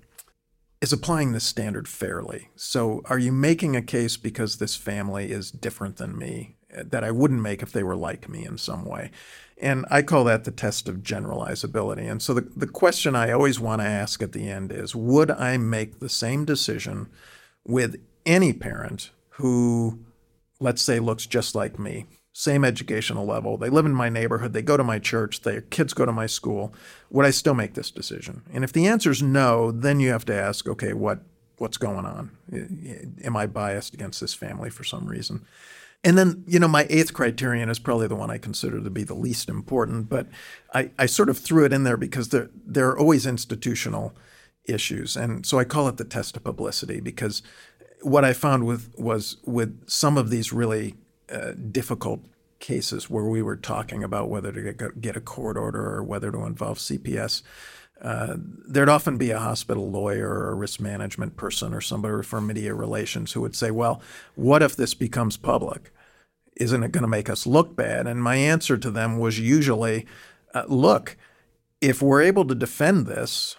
is 0.82 0.92
applying 0.92 1.32
this 1.32 1.46
standard 1.46 1.88
fairly. 1.88 2.50
So, 2.56 3.02
are 3.06 3.18
you 3.18 3.32
making 3.32 3.76
a 3.76 3.82
case 3.82 4.18
because 4.18 4.58
this 4.58 4.76
family 4.76 5.32
is 5.32 5.50
different 5.50 5.96
than 5.96 6.16
me 6.16 6.58
that 6.84 7.04
I 7.04 7.12
wouldn't 7.12 7.42
make 7.42 7.62
if 7.62 7.72
they 7.72 7.84
were 7.84 7.96
like 7.96 8.30
me 8.30 8.46
in 8.46 8.58
some 8.58 8.86
way. 8.86 9.12
And 9.58 9.86
I 9.90 10.02
call 10.02 10.26
that 10.26 10.44
the 10.44 10.52
test 10.52 10.90
of 10.90 10.98
generalizability. 10.98 12.10
And 12.10 12.22
so 12.22 12.34
the, 12.34 12.42
the 12.42 12.68
question 12.68 13.16
I 13.16 13.32
always 13.32 13.60
want 13.60 13.82
to 13.82 13.88
ask 13.88 14.22
at 14.22 14.34
the 14.34 14.50
end 14.50 14.72
is 14.72 14.96
Would 14.96 15.32
I 15.32 15.58
make 15.58 16.00
the 16.00 16.10
same 16.10 16.46
decision 16.46 17.08
with 17.66 17.96
any 18.26 18.52
parent 18.54 19.12
who, 19.32 20.00
let's 20.60 20.82
say, 20.82 21.00
looks 21.00 21.26
just 21.26 21.56
like 21.56 21.80
me? 21.80 22.06
Same 22.34 22.66
educational 22.66 23.26
level. 23.26 23.56
They 23.56 23.70
live 23.70 23.86
in 23.86 23.96
my 23.96 24.10
neighborhood. 24.10 24.52
They 24.52 24.62
go 24.62 24.76
to 24.76 24.84
my 24.84 25.00
church. 25.00 25.42
Their 25.42 25.62
kids 25.62 25.94
go 25.94 26.06
to 26.06 26.12
my 26.12 26.26
school. 26.26 26.74
Would 27.10 27.26
I 27.26 27.32
still 27.32 27.54
make 27.54 27.76
this 27.76 27.92
decision? 27.92 28.42
And 28.52 28.66
if 28.66 28.74
the 28.74 28.88
answer 28.88 29.10
is 29.10 29.24
no, 29.24 29.72
then 29.72 30.02
you 30.02 30.10
have 30.10 30.26
to 30.26 30.36
ask, 30.36 30.68
okay, 30.68 30.92
what 30.92 31.20
what's 31.58 31.78
going 31.78 32.06
on? 32.06 32.32
Am 33.24 33.38
I 33.38 33.46
biased 33.46 33.94
against 33.94 34.20
this 34.20 34.34
family 34.34 34.70
for 34.70 34.84
some 34.84 35.06
reason? 35.06 35.46
And 36.06 36.20
then, 36.20 36.44
you 36.46 36.60
know, 36.60 36.68
my 36.68 36.86
eighth 36.88 37.14
criterion 37.14 37.68
is 37.68 37.80
probably 37.80 38.06
the 38.08 38.16
one 38.16 38.30
I 38.30 38.38
consider 38.38 38.80
to 38.80 38.90
be 38.92 39.04
the 39.04 39.16
least 39.16 39.50
important, 39.50 40.08
but 40.08 40.28
I, 40.72 40.92
I 41.00 41.08
sort 41.08 41.30
of 41.30 41.40
threw 41.40 41.66
it 41.66 41.74
in 41.74 41.84
there 41.84 41.98
because 41.98 42.30
there, 42.30 42.52
there 42.64 42.90
are 42.90 43.00
always 43.00 43.26
institutional 43.26 44.14
issues. 44.66 45.18
And 45.18 45.48
so 45.48 45.58
I 45.58 45.64
call 45.64 45.88
it 45.88 45.98
the 45.98 46.06
test 46.06 46.38
of 46.38 46.44
publicity 46.44 47.00
because 47.00 47.42
what 48.04 48.24
I 48.24 48.34
found 48.34 48.68
with 48.68 48.94
was 49.00 49.38
with 49.46 49.90
some 49.90 50.16
of 50.16 50.30
these 50.30 50.54
really 50.54 50.94
uh, 51.32 51.54
difficult 51.72 52.22
cases 52.60 53.10
where 53.10 53.26
we 53.26 53.42
were 53.42 53.56
talking 53.56 54.04
about 54.04 54.30
whether 54.30 54.52
to 54.52 54.74
get, 54.74 55.02
get 55.02 55.18
a 55.18 55.22
court 55.22 55.58
order 55.58 55.84
or 55.96 56.04
whether 56.04 56.32
to 56.32 56.46
involve 56.46 56.78
CPS, 56.78 57.42
uh, 58.02 58.36
there'd 58.38 58.90
often 58.90 59.18
be 59.18 59.32
a 59.32 59.40
hospital 59.40 59.90
lawyer 59.90 60.30
or 60.30 60.50
a 60.52 60.56
risk 60.56 60.80
management 60.80 61.38
person 61.38 61.74
or 61.74 61.82
somebody 61.82 62.24
from 62.24 62.48
media 62.48 62.74
relations 62.74 63.32
who 63.32 63.42
would 63.42 63.56
say, 63.56 63.72
Well, 63.72 64.02
what 64.36 64.62
if 64.62 64.76
this 64.76 64.94
becomes 64.94 65.38
public? 65.38 65.92
isn't 66.56 66.84
it 66.84 66.92
going 66.92 67.02
to 67.02 67.08
make 67.08 67.30
us 67.30 67.46
look 67.46 67.76
bad? 67.76 68.08
And 68.08 68.24
my 68.24 68.36
answer 68.36 68.78
to 68.78 68.92
them 68.92 69.20
was 69.20 69.40
usually, 69.40 70.06
uh, 70.54 70.64
look, 70.68 71.18
if 71.82 72.02
we're 72.02 72.22
able 72.22 72.46
to 72.46 72.56
defend 72.56 73.08
this, 73.08 73.58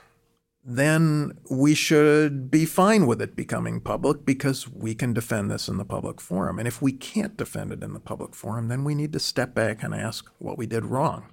then 0.65 1.39
we 1.49 1.75
should 1.75 2.51
be 2.51 2.65
fine 2.65 3.07
with 3.07 3.23
it 3.23 3.37
becoming 3.37 3.81
public 3.81 4.25
because 4.25 4.69
we 4.69 4.95
can 4.95 5.13
defend 5.13 5.51
this 5.51 5.69
in 5.69 5.77
the 5.77 5.85
public 5.85 6.21
forum. 6.21 6.59
And 6.59 6.67
if 6.67 6.83
we 6.83 6.93
can't 6.93 7.37
defend 7.37 7.73
it 7.73 7.85
in 7.85 7.93
the 7.93 8.01
public 8.01 8.35
forum, 8.35 8.69
then 8.69 8.83
we 8.83 8.95
need 8.95 9.13
to 9.13 9.21
step 9.21 9.55
back 9.55 9.83
and 9.83 9.95
ask 9.95 10.29
what 10.39 10.59
we 10.59 10.67
did 10.67 10.87
wrong. 10.87 11.27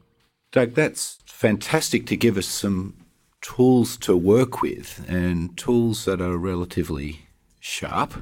Doug, 0.53 0.75
that's 0.75 1.19
fantastic 1.25 2.05
to 2.07 2.15
give 2.15 2.37
us 2.37 2.47
some 2.47 2.95
tools 3.41 3.97
to 3.97 4.15
work 4.15 4.61
with 4.61 5.03
and 5.09 5.57
tools 5.57 6.05
that 6.05 6.21
are 6.21 6.37
relatively 6.37 7.27
sharp. 7.59 8.13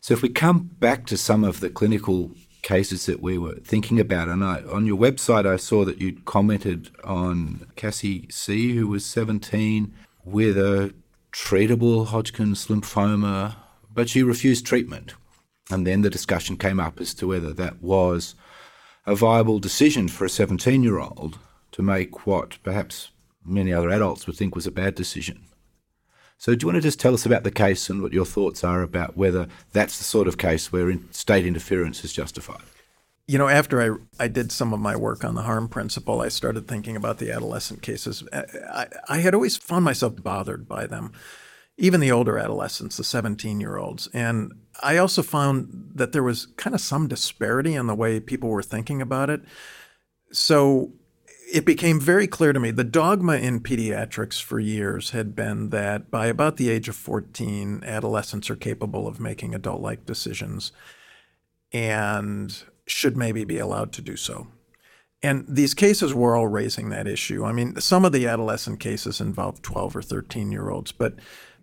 So 0.00 0.14
if 0.14 0.22
we 0.22 0.28
come 0.28 0.70
back 0.78 1.06
to 1.06 1.16
some 1.16 1.42
of 1.42 1.58
the 1.58 1.70
clinical 1.70 2.30
cases 2.62 3.06
that 3.06 3.22
we 3.22 3.38
were 3.38 3.54
thinking 3.64 3.98
about. 3.98 4.28
And 4.28 4.44
I, 4.44 4.60
on 4.62 4.84
your 4.84 4.98
website, 4.98 5.46
I 5.46 5.56
saw 5.56 5.84
that 5.86 6.00
you 6.00 6.20
commented 6.24 6.90
on 7.02 7.66
Cassie 7.76 8.26
C., 8.30 8.74
who 8.76 8.88
was 8.88 9.06
17, 9.06 9.94
with 10.24 10.58
a 10.58 10.92
treatable 11.32 12.08
Hodgkin's 12.08 12.66
lymphoma, 12.66 13.56
but 13.92 14.10
she 14.10 14.22
refused 14.22 14.66
treatment. 14.66 15.14
And 15.70 15.86
then 15.86 16.02
the 16.02 16.10
discussion 16.10 16.56
came 16.56 16.80
up 16.80 17.00
as 17.00 17.14
to 17.14 17.28
whether 17.28 17.52
that 17.54 17.82
was 17.82 18.34
a 19.08 19.14
viable 19.14 19.58
decision 19.58 20.06
for 20.06 20.26
a 20.26 20.28
17 20.28 20.82
year 20.82 20.98
old 20.98 21.38
to 21.72 21.80
make 21.80 22.26
what 22.26 22.58
perhaps 22.62 23.10
many 23.42 23.72
other 23.72 23.88
adults 23.88 24.26
would 24.26 24.36
think 24.36 24.54
was 24.54 24.66
a 24.66 24.70
bad 24.70 24.94
decision. 24.94 25.40
So, 26.36 26.54
do 26.54 26.64
you 26.64 26.68
want 26.68 26.76
to 26.76 26.86
just 26.86 27.00
tell 27.00 27.14
us 27.14 27.24
about 27.24 27.42
the 27.42 27.50
case 27.50 27.88
and 27.88 28.02
what 28.02 28.12
your 28.12 28.26
thoughts 28.26 28.62
are 28.62 28.82
about 28.82 29.16
whether 29.16 29.48
that's 29.72 29.96
the 29.96 30.04
sort 30.04 30.28
of 30.28 30.36
case 30.36 30.70
where 30.70 30.94
state 31.10 31.46
interference 31.46 32.04
is 32.04 32.12
justified? 32.12 32.62
You 33.26 33.38
know, 33.38 33.48
after 33.48 33.82
I, 33.82 34.24
I 34.24 34.28
did 34.28 34.52
some 34.52 34.72
of 34.72 34.80
my 34.80 34.94
work 34.94 35.24
on 35.24 35.34
the 35.34 35.42
harm 35.42 35.68
principle, 35.68 36.20
I 36.20 36.28
started 36.28 36.68
thinking 36.68 36.94
about 36.94 37.18
the 37.18 37.32
adolescent 37.32 37.82
cases. 37.82 38.22
I, 38.32 38.86
I 39.08 39.18
had 39.18 39.34
always 39.34 39.56
found 39.56 39.84
myself 39.84 40.22
bothered 40.22 40.68
by 40.68 40.86
them, 40.86 41.12
even 41.78 42.00
the 42.00 42.12
older 42.12 42.38
adolescents, 42.38 42.96
the 42.96 43.04
17 43.04 43.60
year 43.60 43.76
olds. 43.76 44.08
And 44.12 44.52
I 44.82 44.98
also 44.98 45.22
found 45.22 45.92
that 45.94 46.12
there 46.12 46.22
was 46.22 46.46
kind 46.56 46.74
of 46.74 46.80
some 46.80 47.08
disparity 47.08 47.74
in 47.74 47.86
the 47.86 47.94
way 47.94 48.20
people 48.20 48.50
were 48.50 48.62
thinking 48.62 49.00
about 49.00 49.30
it. 49.30 49.42
So 50.32 50.92
it 51.52 51.64
became 51.64 51.98
very 51.98 52.26
clear 52.26 52.52
to 52.52 52.60
me 52.60 52.70
the 52.70 52.84
dogma 52.84 53.36
in 53.36 53.60
pediatrics 53.60 54.42
for 54.42 54.60
years 54.60 55.10
had 55.10 55.34
been 55.34 55.70
that 55.70 56.10
by 56.10 56.26
about 56.26 56.56
the 56.56 56.68
age 56.68 56.88
of 56.88 56.96
14, 56.96 57.82
adolescents 57.84 58.50
are 58.50 58.56
capable 58.56 59.06
of 59.06 59.20
making 59.20 59.54
adult 59.54 59.80
like 59.80 60.04
decisions 60.04 60.72
and 61.72 62.64
should 62.86 63.16
maybe 63.16 63.44
be 63.44 63.58
allowed 63.58 63.92
to 63.92 64.02
do 64.02 64.16
so. 64.16 64.48
And 65.22 65.44
these 65.48 65.74
cases 65.74 66.14
were 66.14 66.36
all 66.36 66.46
raising 66.46 66.90
that 66.90 67.08
issue. 67.08 67.44
I 67.44 67.52
mean, 67.52 67.80
some 67.80 68.04
of 68.04 68.12
the 68.12 68.26
adolescent 68.26 68.78
cases 68.78 69.20
involved 69.20 69.62
12 69.62 69.96
or 69.96 70.02
13 70.02 70.52
year 70.52 70.70
olds, 70.70 70.92
but 70.92 71.14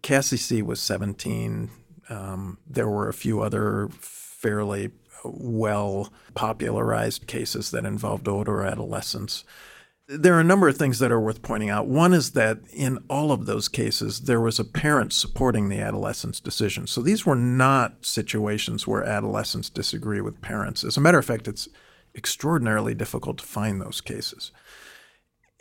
Cassie 0.06 0.38
C 0.38 0.62
was 0.62 0.80
17. 0.82 1.72
Um, 2.10 2.60
there 2.68 2.88
were 2.88 3.10
a 3.10 3.14
few 3.14 3.42
other 3.42 3.90
fairly 4.00 4.92
well 5.24 6.14
popularized 6.36 7.26
cases 7.26 7.72
that 7.72 7.86
involved 7.86 8.28
older 8.28 8.62
adolescents. 8.62 9.44
There 10.08 10.36
are 10.36 10.42
a 10.42 10.44
number 10.44 10.68
of 10.68 10.78
things 10.78 11.00
that 11.00 11.12
are 11.12 11.20
worth 11.20 11.42
pointing 11.42 11.72
out. 11.72 11.88
One 11.88 12.14
is 12.14 12.34
that 12.34 12.60
in 12.72 13.00
all 13.10 13.32
of 13.32 13.48
those 13.48 13.68
cases, 13.68 14.22
there 14.22 14.40
was 14.40 14.60
a 14.60 14.64
parent 14.64 15.12
supporting 15.12 15.70
the 15.70 15.82
adolescent's 15.82 16.40
decision. 16.40 16.86
So 16.86 17.02
these 17.02 17.26
were 17.26 17.34
not 17.34 18.06
situations 18.06 18.86
where 18.86 19.04
adolescents 19.04 19.72
disagree 19.72 20.22
with 20.22 20.40
parents. 20.40 20.84
As 20.84 20.98
a 20.98 21.02
matter 21.02 21.18
of 21.18 21.26
fact, 21.26 21.48
it's 21.48 21.68
extraordinarily 22.14 22.94
difficult 22.94 23.40
to 23.40 23.44
find 23.44 23.82
those 23.82 24.02
cases. 24.02 24.52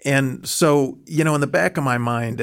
And 0.05 0.47
so, 0.47 0.99
you 1.07 1.25
know, 1.25 1.35
in 1.35 1.41
the 1.41 1.47
back 1.47 1.79
of 1.79 1.85
my 1.85 1.97
mind, 1.97 2.39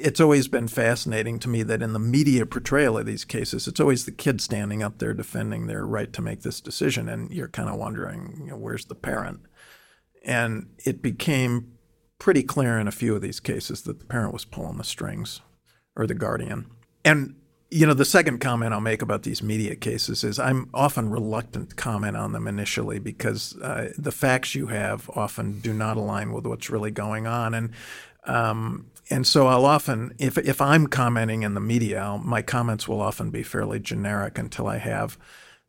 it's 0.00 0.20
always 0.20 0.48
been 0.48 0.68
fascinating 0.68 1.38
to 1.40 1.48
me 1.48 1.62
that 1.62 1.82
in 1.82 1.92
the 1.92 1.98
media 1.98 2.46
portrayal 2.46 2.98
of 2.98 3.06
these 3.06 3.24
cases, 3.24 3.66
it's 3.66 3.80
always 3.80 4.04
the 4.04 4.12
kid 4.12 4.40
standing 4.40 4.82
up 4.82 4.98
there 4.98 5.14
defending 5.14 5.66
their 5.66 5.84
right 5.84 6.12
to 6.12 6.22
make 6.22 6.42
this 6.42 6.60
decision. 6.60 7.08
And 7.08 7.30
you're 7.30 7.48
kind 7.48 7.68
of 7.68 7.76
wondering, 7.76 8.36
you 8.40 8.50
know, 8.50 8.56
where's 8.56 8.86
the 8.86 8.94
parent? 8.94 9.40
And 10.24 10.70
it 10.84 11.02
became 11.02 11.72
pretty 12.18 12.42
clear 12.42 12.78
in 12.78 12.88
a 12.88 12.92
few 12.92 13.14
of 13.14 13.22
these 13.22 13.40
cases 13.40 13.82
that 13.82 13.98
the 13.98 14.04
parent 14.04 14.32
was 14.32 14.44
pulling 14.44 14.78
the 14.78 14.84
strings 14.84 15.40
or 15.96 16.06
the 16.06 16.14
guardian. 16.14 16.70
And 17.04 17.34
you 17.70 17.86
know, 17.86 17.94
the 17.94 18.04
second 18.04 18.38
comment 18.38 18.72
I'll 18.72 18.80
make 18.80 19.02
about 19.02 19.24
these 19.24 19.42
media 19.42 19.76
cases 19.76 20.24
is 20.24 20.38
I'm 20.38 20.70
often 20.72 21.10
reluctant 21.10 21.70
to 21.70 21.76
comment 21.76 22.16
on 22.16 22.32
them 22.32 22.48
initially 22.48 22.98
because 22.98 23.58
uh, 23.58 23.90
the 23.98 24.10
facts 24.10 24.54
you 24.54 24.68
have 24.68 25.10
often 25.10 25.60
do 25.60 25.74
not 25.74 25.98
align 25.98 26.32
with 26.32 26.46
what's 26.46 26.70
really 26.70 26.90
going 26.90 27.26
on, 27.26 27.52
and 27.52 27.70
um, 28.28 28.90
and 29.10 29.26
so 29.26 29.46
I'll 29.46 29.64
often, 29.64 30.14
if 30.18 30.36
if 30.36 30.60
I'm 30.60 30.86
commenting 30.86 31.42
in 31.42 31.54
the 31.54 31.60
media, 31.60 32.00
I'll, 32.00 32.18
my 32.18 32.42
comments 32.42 32.86
will 32.86 33.00
often 33.00 33.30
be 33.30 33.42
fairly 33.42 33.80
generic 33.80 34.38
until 34.38 34.66
I 34.66 34.78
have 34.78 35.18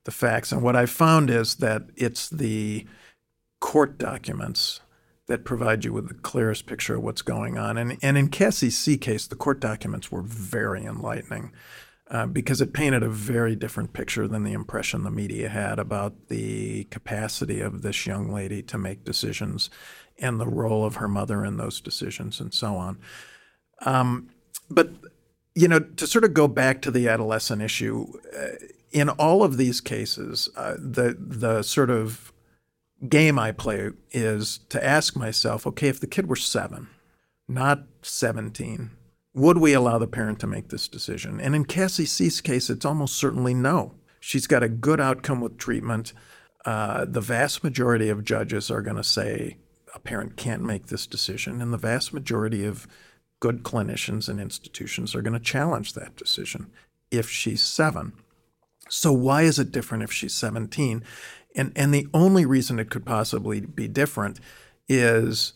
the 0.03 0.11
facts. 0.11 0.51
And 0.51 0.61
what 0.61 0.75
I've 0.75 0.89
found 0.89 1.29
is 1.29 1.55
that 1.55 1.83
it's 1.95 2.29
the 2.29 2.85
court 3.61 3.97
documents 3.97 4.81
that 5.27 5.45
provide 5.45 5.85
you 5.85 5.93
with 5.93 6.07
the 6.07 6.15
clearest 6.15 6.65
picture 6.65 6.95
of 6.95 7.03
what's 7.03 7.21
going 7.21 7.57
on. 7.57 7.77
And, 7.77 7.97
and 8.01 8.17
in 8.17 8.29
Cassie's 8.29 8.77
C 8.77 8.97
case, 8.97 9.27
the 9.27 9.35
court 9.35 9.59
documents 9.59 10.11
were 10.11 10.23
very 10.23 10.83
enlightening 10.83 11.51
uh, 12.09 12.25
because 12.25 12.61
it 12.61 12.73
painted 12.73 13.03
a 13.03 13.09
very 13.09 13.55
different 13.55 13.93
picture 13.93 14.27
than 14.27 14.43
the 14.43 14.53
impression 14.53 15.03
the 15.03 15.11
media 15.11 15.47
had 15.47 15.77
about 15.77 16.29
the 16.29 16.85
capacity 16.85 17.61
of 17.61 17.83
this 17.83 18.07
young 18.07 18.33
lady 18.33 18.63
to 18.63 18.77
make 18.77 19.03
decisions 19.03 19.69
and 20.19 20.39
the 20.39 20.47
role 20.47 20.85
of 20.85 20.95
her 20.95 21.07
mother 21.07 21.45
in 21.45 21.57
those 21.57 21.81
decisions 21.81 22.39
and 22.39 22.53
so 22.53 22.75
on. 22.75 22.97
Um, 23.81 24.29
but, 24.69 24.89
you 25.55 25.67
know, 25.67 25.79
to 25.79 26.07
sort 26.07 26.23
of 26.23 26.33
go 26.33 26.47
back 26.47 26.81
to 26.81 26.91
the 26.91 27.07
adolescent 27.07 27.61
issue, 27.61 28.07
uh, 28.37 28.65
in 28.91 29.09
all 29.09 29.43
of 29.43 29.57
these 29.57 29.81
cases, 29.81 30.49
uh, 30.55 30.73
the 30.77 31.15
the 31.19 31.61
sort 31.61 31.89
of 31.89 32.33
game 33.07 33.39
I 33.39 33.51
play 33.51 33.91
is 34.11 34.59
to 34.69 34.83
ask 34.83 35.15
myself, 35.15 35.65
okay, 35.67 35.87
if 35.87 35.99
the 35.99 36.07
kid 36.07 36.27
were 36.27 36.35
seven, 36.35 36.89
not 37.47 37.83
17, 38.01 38.91
would 39.33 39.57
we 39.57 39.73
allow 39.73 39.97
the 39.97 40.07
parent 40.07 40.39
to 40.39 40.47
make 40.47 40.69
this 40.69 40.87
decision? 40.87 41.39
And 41.39 41.55
in 41.55 41.65
Cassie 41.65 42.05
C's 42.05 42.41
case, 42.41 42.69
it's 42.69 42.85
almost 42.85 43.15
certainly 43.15 43.53
no. 43.53 43.93
She's 44.19 44.47
got 44.47 44.63
a 44.63 44.69
good 44.69 44.99
outcome 44.99 45.39
with 45.39 45.57
treatment. 45.57 46.13
Uh, 46.65 47.05
the 47.05 47.21
vast 47.21 47.63
majority 47.63 48.09
of 48.09 48.25
judges 48.25 48.69
are 48.69 48.81
going 48.81 48.97
to 48.97 49.03
say 49.03 49.57
a 49.93 49.99
parent 49.99 50.37
can't 50.37 50.63
make 50.63 50.87
this 50.87 51.07
decision, 51.07 51.61
and 51.61 51.73
the 51.73 51.77
vast 51.77 52.13
majority 52.13 52.65
of 52.65 52.87
good 53.39 53.63
clinicians 53.63 54.27
and 54.27 54.39
institutions 54.39 55.15
are 55.15 55.21
going 55.21 55.33
to 55.33 55.39
challenge 55.39 55.93
that 55.93 56.15
decision 56.15 56.71
if 57.11 57.29
she's 57.29 57.61
seven. 57.61 58.13
So, 58.89 59.13
why 59.13 59.43
is 59.43 59.59
it 59.59 59.71
different 59.71 60.03
if 60.03 60.11
she's 60.11 60.33
17? 60.33 61.03
And, 61.55 61.71
and 61.75 61.93
the 61.93 62.07
only 62.13 62.45
reason 62.45 62.79
it 62.79 62.89
could 62.89 63.05
possibly 63.05 63.61
be 63.61 63.87
different 63.87 64.39
is 64.87 65.53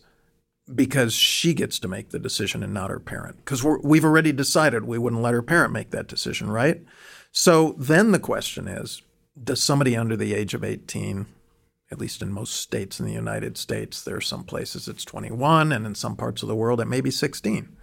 because 0.72 1.12
she 1.12 1.52
gets 1.52 1.78
to 1.78 1.88
make 1.88 2.10
the 2.10 2.18
decision 2.18 2.62
and 2.62 2.72
not 2.72 2.90
her 2.90 2.98
parent. 2.98 3.36
Because 3.36 3.62
we've 3.62 4.04
already 4.04 4.32
decided 4.32 4.84
we 4.84 4.98
wouldn't 4.98 5.22
let 5.22 5.34
her 5.34 5.42
parent 5.42 5.72
make 5.72 5.90
that 5.90 6.08
decision, 6.08 6.50
right? 6.50 6.82
So 7.32 7.74
then 7.78 8.12
the 8.12 8.18
question 8.18 8.68
is 8.68 9.02
does 9.42 9.62
somebody 9.62 9.96
under 9.96 10.16
the 10.16 10.32
age 10.32 10.54
of 10.54 10.62
18, 10.62 11.26
at 11.90 11.98
least 11.98 12.22
in 12.22 12.32
most 12.32 12.54
states 12.54 12.98
in 12.98 13.06
the 13.06 13.12
United 13.12 13.56
States, 13.56 14.02
there 14.02 14.16
are 14.16 14.20
some 14.20 14.44
places 14.44 14.88
it's 14.88 15.04
21, 15.04 15.72
and 15.72 15.86
in 15.86 15.94
some 15.94 16.16
parts 16.16 16.42
of 16.42 16.48
the 16.48 16.56
world 16.56 16.80
it 16.80 16.86
may 16.86 17.00
be 17.00 17.10
16 17.10 17.76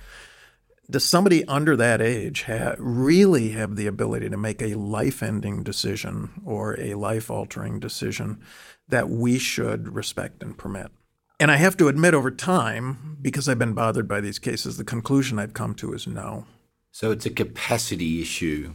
does 0.92 1.06
somebody 1.06 1.46
under 1.46 1.76
that 1.78 2.02
age 2.02 2.44
ha- 2.44 2.76
really 2.78 3.50
have 3.50 3.76
the 3.76 3.88
ability 3.88 4.30
to 4.30 4.38
make 4.38 4.62
a 4.62 4.76
life 4.76 5.24
ending 5.24 5.64
decision 5.64 6.30
or 6.46 6.80
a 6.80 6.96
life 6.96 7.32
altering 7.32 7.80
decision 7.80 8.42
that 8.90 9.10
we 9.10 9.40
should 9.40 9.96
respect 9.96 10.44
and 10.44 10.58
permit? 10.58 10.92
And 11.40 11.50
I 11.50 11.56
have 11.56 11.78
to 11.78 11.88
admit, 11.88 12.14
over 12.14 12.30
time, 12.30 13.18
because 13.22 13.50
I've 13.50 13.58
been 13.58 13.74
bothered 13.74 14.08
by 14.08 14.22
these 14.22 14.38
cases, 14.38 14.78
the 14.78 14.84
conclusion 14.84 15.40
I've 15.40 15.56
come 15.56 15.74
to 15.76 15.94
is 15.94 16.06
no. 16.06 16.46
So 16.92 17.10
it's 17.10 17.26
a 17.26 17.32
capacity 17.32 18.22
issue 18.22 18.74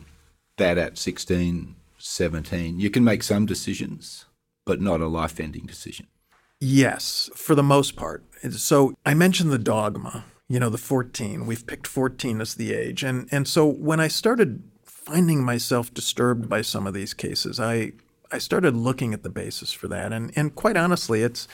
that 0.57 0.79
at 0.79 0.99
16, 0.99 1.77
17, 1.99 2.81
you 2.81 2.91
can 2.91 3.05
make 3.05 3.23
some 3.23 3.47
decisions, 3.47 4.25
but 4.67 4.81
not 4.81 5.01
a 5.01 5.07
life 5.07 5.41
ending 5.41 5.65
decision. 5.65 6.07
Yes, 6.61 7.31
for 7.35 7.55
the 7.55 7.63
most 7.63 7.97
part. 7.97 8.25
So 8.51 8.95
I 9.07 9.15
mentioned 9.15 9.51
the 9.51 9.59
dogma 9.59 10.25
you 10.49 10.61
know, 10.61 10.71
the 10.71 10.79
14. 10.79 11.47
We've 11.47 11.67
picked 11.67 11.87
14 11.87 12.41
as 12.41 12.55
the 12.55 12.73
age. 12.73 13.03
And, 13.03 13.29
and 13.33 13.49
so 13.49 13.67
when 13.67 14.01
I 14.01 14.09
started 14.09 14.63
finding 14.85 15.45
myself 15.45 15.93
disturbed 15.93 16.49
by 16.49 16.63
some 16.63 16.87
of 16.87 16.95
these 16.95 17.15
cases, 17.15 17.59
I, 17.59 17.93
I 18.31 18.39
started 18.39 18.77
looking 18.77 19.13
at 19.13 19.23
the 19.23 19.31
basis 19.31 19.73
for 19.73 19.89
that. 19.89 20.13
And, 20.13 20.33
and 20.37 20.55
quite 20.55 20.77
honestly, 20.77 21.23
it's 21.23 21.49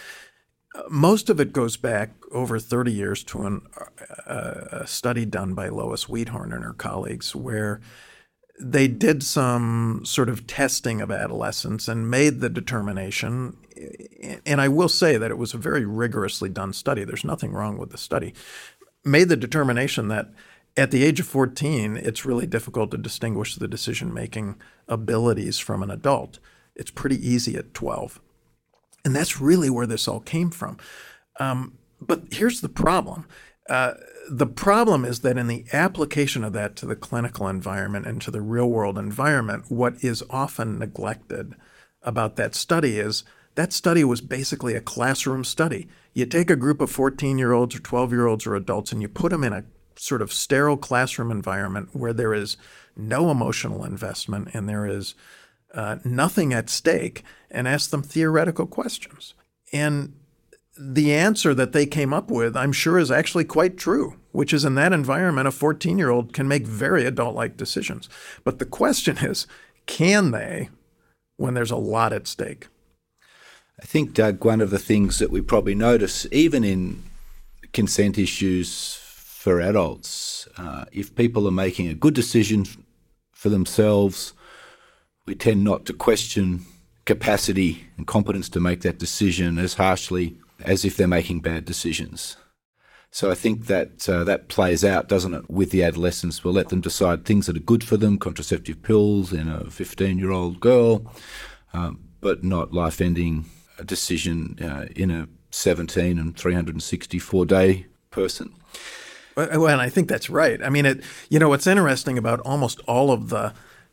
most 0.89 1.29
of 1.29 1.39
it 1.39 1.53
goes 1.53 1.77
back 1.77 2.13
over 2.33 2.59
30 2.59 2.93
years 2.93 3.23
to 3.25 3.43
an, 3.43 3.63
uh, 4.27 4.61
a 4.73 4.87
study 4.87 5.27
done 5.27 5.55
by 5.55 5.69
Lois 5.69 6.07
Weithorn 6.07 6.55
and 6.55 6.65
her 6.65 6.73
colleagues, 6.73 7.35
where 7.35 7.81
they 8.61 8.87
did 8.89 9.23
some 9.23 10.03
sort 10.05 10.29
of 10.29 10.47
testing 10.47 11.01
of 11.01 11.11
adolescents 11.11 11.89
and 11.89 12.11
made 12.11 12.41
the 12.41 12.51
determination. 12.51 13.57
And 14.47 14.61
I 14.61 14.69
will 14.69 14.89
say 14.89 15.17
that 15.17 15.31
it 15.31 15.39
was 15.39 15.55
a 15.55 15.59
very 15.59 15.85
rigorously 15.85 16.49
done 16.49 16.73
study. 16.73 17.05
There's 17.05 17.25
nothing 17.25 17.53
wrong 17.53 17.79
with 17.79 17.91
the 17.91 17.99
study 17.99 18.35
made 19.05 19.29
the 19.29 19.37
determination 19.37 20.09
that 20.09 20.31
at 20.77 20.91
the 20.91 21.05
age 21.05 21.21
of 21.21 21.27
14, 21.27 21.97
it's 21.97 22.25
really 22.25 22.47
difficult 22.47 22.91
to 22.93 22.99
distinguish 22.99 23.57
the 23.57 23.69
decision 23.69 24.15
making 24.15 24.57
abilities 24.89 25.59
from 25.59 25.83
an 25.83 25.91
adult. 25.91 26.39
It's 26.75 26.91
pretty 26.91 27.17
easy 27.27 27.57
at 27.57 27.75
12. 27.75 28.21
And 29.05 29.15
that's 29.15 29.41
really 29.41 29.69
where 29.69 29.87
this 29.87 30.09
all 30.09 30.21
came 30.21 30.51
from. 30.51 30.79
Um, 31.39 31.79
but 32.01 32.23
here's 32.33 32.61
the 32.61 32.69
problem 32.69 33.27
uh, 33.73 33.95
the 34.29 34.47
problem 34.47 35.03
is 35.03 35.21
that 35.21 35.39
in 35.39 35.47
the 35.47 35.65
application 35.73 36.45
of 36.45 36.53
that 36.53 36.77
to 36.77 36.85
the 36.85 36.95
clinical 36.95 37.49
environment 37.49 38.07
and 38.07 38.21
to 38.21 38.31
the 38.31 38.43
real 38.43 38.69
world 38.69 38.99
environment, 38.99 39.65
what 39.71 39.95
is 40.05 40.23
often 40.29 40.79
neglected 40.79 41.55
about 42.03 42.37
that 42.37 42.55
study 42.55 42.99
is 42.99 43.25
that 43.55 43.73
study 43.73 44.05
was 44.05 44.21
basically 44.21 44.75
a 44.75 44.83
classroom 44.83 45.43
study. 45.43 45.89
You 46.13 46.27
take 46.27 46.51
a 46.51 46.57
group 46.57 46.83
of 46.83 46.91
14 46.91 47.39
year 47.39 47.53
olds 47.53 47.75
or 47.75 47.79
12 47.79 48.13
year 48.13 48.27
olds 48.27 48.47
or 48.47 48.55
adults 48.55 48.93
and 48.93 49.01
you 49.01 49.09
put 49.09 49.31
them 49.31 49.43
in 49.43 49.55
a 49.55 49.65
sort 49.97 50.21
of 50.21 50.35
sterile 50.35 50.77
classroom 50.77 51.31
environment 51.31 51.89
where 51.95 52.13
there 52.13 52.35
is 52.35 52.59
no 52.95 53.31
emotional 53.31 53.87
investment 53.87 54.51
and 54.53 54.69
there 54.69 54.87
is 54.87 55.15
uh, 55.73 55.97
nothing 56.05 56.53
at 56.53 56.69
stake 56.69 57.25
and 57.51 57.67
ask 57.67 57.89
them 57.89 58.03
theoretical 58.03 58.67
questions. 58.67 59.33
And 59.73 60.13
the 60.91 61.15
answer 61.15 61.55
that 61.55 61.73
they 61.73 61.87
came 61.87 62.13
up 62.13 62.31
with, 62.31 62.57
I'm 62.57 62.73
sure, 62.73 62.99
is 62.99 63.11
actually 63.11 63.45
quite 63.45 63.77
true, 63.77 64.17
which 64.33 64.53
is 64.53 64.65
in 64.65 64.75
that 64.75 64.93
environment, 64.93 65.47
a 65.47 65.53
14 65.53 65.99
year 65.99 66.11
old 66.11 66.33
can 66.33 66.49
make 66.49 66.67
very 66.67 67.05
adult 67.05 67.35
like 67.35 67.57
decisions. 67.57 68.09
But 68.43 68.59
the 68.59 68.67
question 68.67 69.19
is, 69.19 69.47
can 69.87 70.33
they 70.33 70.71
when 71.37 71.55
there's 71.55 71.71
a 71.71 71.77
lot 71.77 72.13
at 72.13 72.27
stake? 72.27 72.69
I 73.81 73.85
think, 73.85 74.13
Doug, 74.13 74.45
one 74.45 74.61
of 74.61 74.71
the 74.71 74.79
things 74.79 75.19
that 75.19 75.31
we 75.31 75.41
probably 75.41 75.75
notice, 75.75 76.27
even 76.31 76.65
in 76.65 77.03
consent 77.73 78.19
issues 78.19 78.95
for 78.95 79.61
adults, 79.61 80.47
uh, 80.57 80.85
if 80.93 81.15
people 81.15 81.49
are 81.49 81.53
making 81.53 81.89
a 81.89 81.95
good 81.95 82.15
decision 82.15 82.67
for 83.33 83.49
themselves, 83.49 84.35
we 85.27 85.35
tend 85.35 85.65
not 85.65 85.85
to 85.87 85.93
question 85.93 86.65
capacity 87.05 87.87
and 87.97 88.07
competence 88.07 88.49
to 88.49 88.61
make 88.61 88.83
that 88.83 88.99
decision 88.99 89.59
as 89.59 89.75
harshly 89.75 90.37
as 90.65 90.85
if 90.85 90.97
they're 90.97 91.09
making 91.09 91.41
bad 91.41 91.65
decisions. 91.65 92.37
So 93.11 93.31
I 93.31 93.35
think 93.35 93.67
that 93.67 94.09
uh, 94.09 94.25
that 94.25 94.49
plays 94.49 94.85
out, 94.85 95.09
doesn't 95.09 95.35
it, 95.35 95.51
with 95.51 95.71
the 95.71 95.85
adolescents? 95.85 96.43
We'll 96.43 96.55
let 96.55 96.71
them 96.71 96.81
decide 96.81 97.25
things 97.25 97.47
that 97.47 97.57
are 97.57 97.61
good 97.61 97.85
for 97.85 97.99
them, 97.99 98.19
contraceptive 98.19 98.83
pills 98.83 99.35
in 99.35 99.49
a 99.49 99.69
15 99.71 100.19
year 100.19 100.31
old 100.31 100.61
girl, 100.61 101.13
um, 101.75 102.01
but 102.23 102.43
not 102.43 102.73
life 102.73 103.03
ending 103.03 103.45
decision 103.85 104.59
uh, 104.63 104.87
in 104.97 105.11
a 105.11 105.29
17 105.51 106.19
and 106.19 106.37
364 106.37 107.45
day 107.45 107.87
person. 108.11 108.55
Well, 109.37 109.69
and 109.69 109.81
I 109.81 109.89
think 109.89 110.09
that's 110.09 110.31
right. 110.31 110.63
I 110.63 110.71
mean, 110.71 110.87
it. 110.87 111.05
You 111.29 111.39
know, 111.39 111.49
what's 111.49 111.67
interesting 111.67 112.17
about 112.17 112.41
almost 112.41 112.81
all 112.87 113.11
of 113.11 113.29
the 113.29 113.53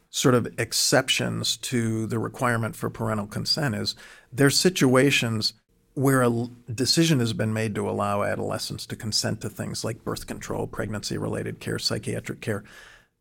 sort 0.10 0.36
of 0.36 0.48
exceptions 0.58 1.56
to 1.58 2.08
the 2.08 2.20
requirement 2.20 2.76
for 2.76 2.90
parental 2.90 3.28
consent 3.28 3.76
is 3.76 3.96
there's 4.32 4.58
situations 4.58 5.54
where 6.00 6.22
a 6.22 6.48
decision 6.74 7.20
has 7.20 7.34
been 7.34 7.52
made 7.52 7.76
to 7.76 7.90
allow 7.90 8.24
adolescents 8.24 8.86
to 8.86 8.96
consent 8.96 9.42
to 9.42 9.50
things 9.50 9.84
like 9.84 10.06
birth 10.06 10.28
control, 10.28 10.66
pregnancy 10.66 11.18
related 11.18 11.60
care, 11.60 11.78
psychiatric 11.78 12.40
care, 12.40 12.64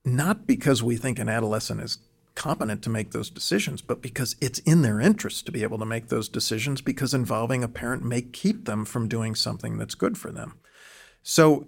not 0.04 0.46
because 0.46 0.80
we 0.80 0.96
think 0.96 1.18
an 1.18 1.28
adolescent 1.28 1.80
is 1.80 1.98
competent 2.36 2.80
to 2.80 2.88
make 2.88 3.10
those 3.10 3.30
decisions, 3.30 3.82
but 3.82 4.00
because 4.00 4.36
it's 4.40 4.60
in 4.60 4.82
their 4.82 5.00
interest 5.00 5.44
to 5.44 5.50
be 5.50 5.64
able 5.64 5.76
to 5.76 5.84
make 5.84 6.06
those 6.06 6.28
decisions 6.28 6.80
because 6.80 7.12
involving 7.12 7.64
a 7.64 7.68
parent 7.68 8.04
may 8.04 8.22
keep 8.22 8.64
them 8.64 8.84
from 8.84 9.08
doing 9.08 9.34
something 9.34 9.76
that's 9.76 9.96
good 9.96 10.16
for 10.16 10.30
them. 10.30 10.54
So 11.24 11.66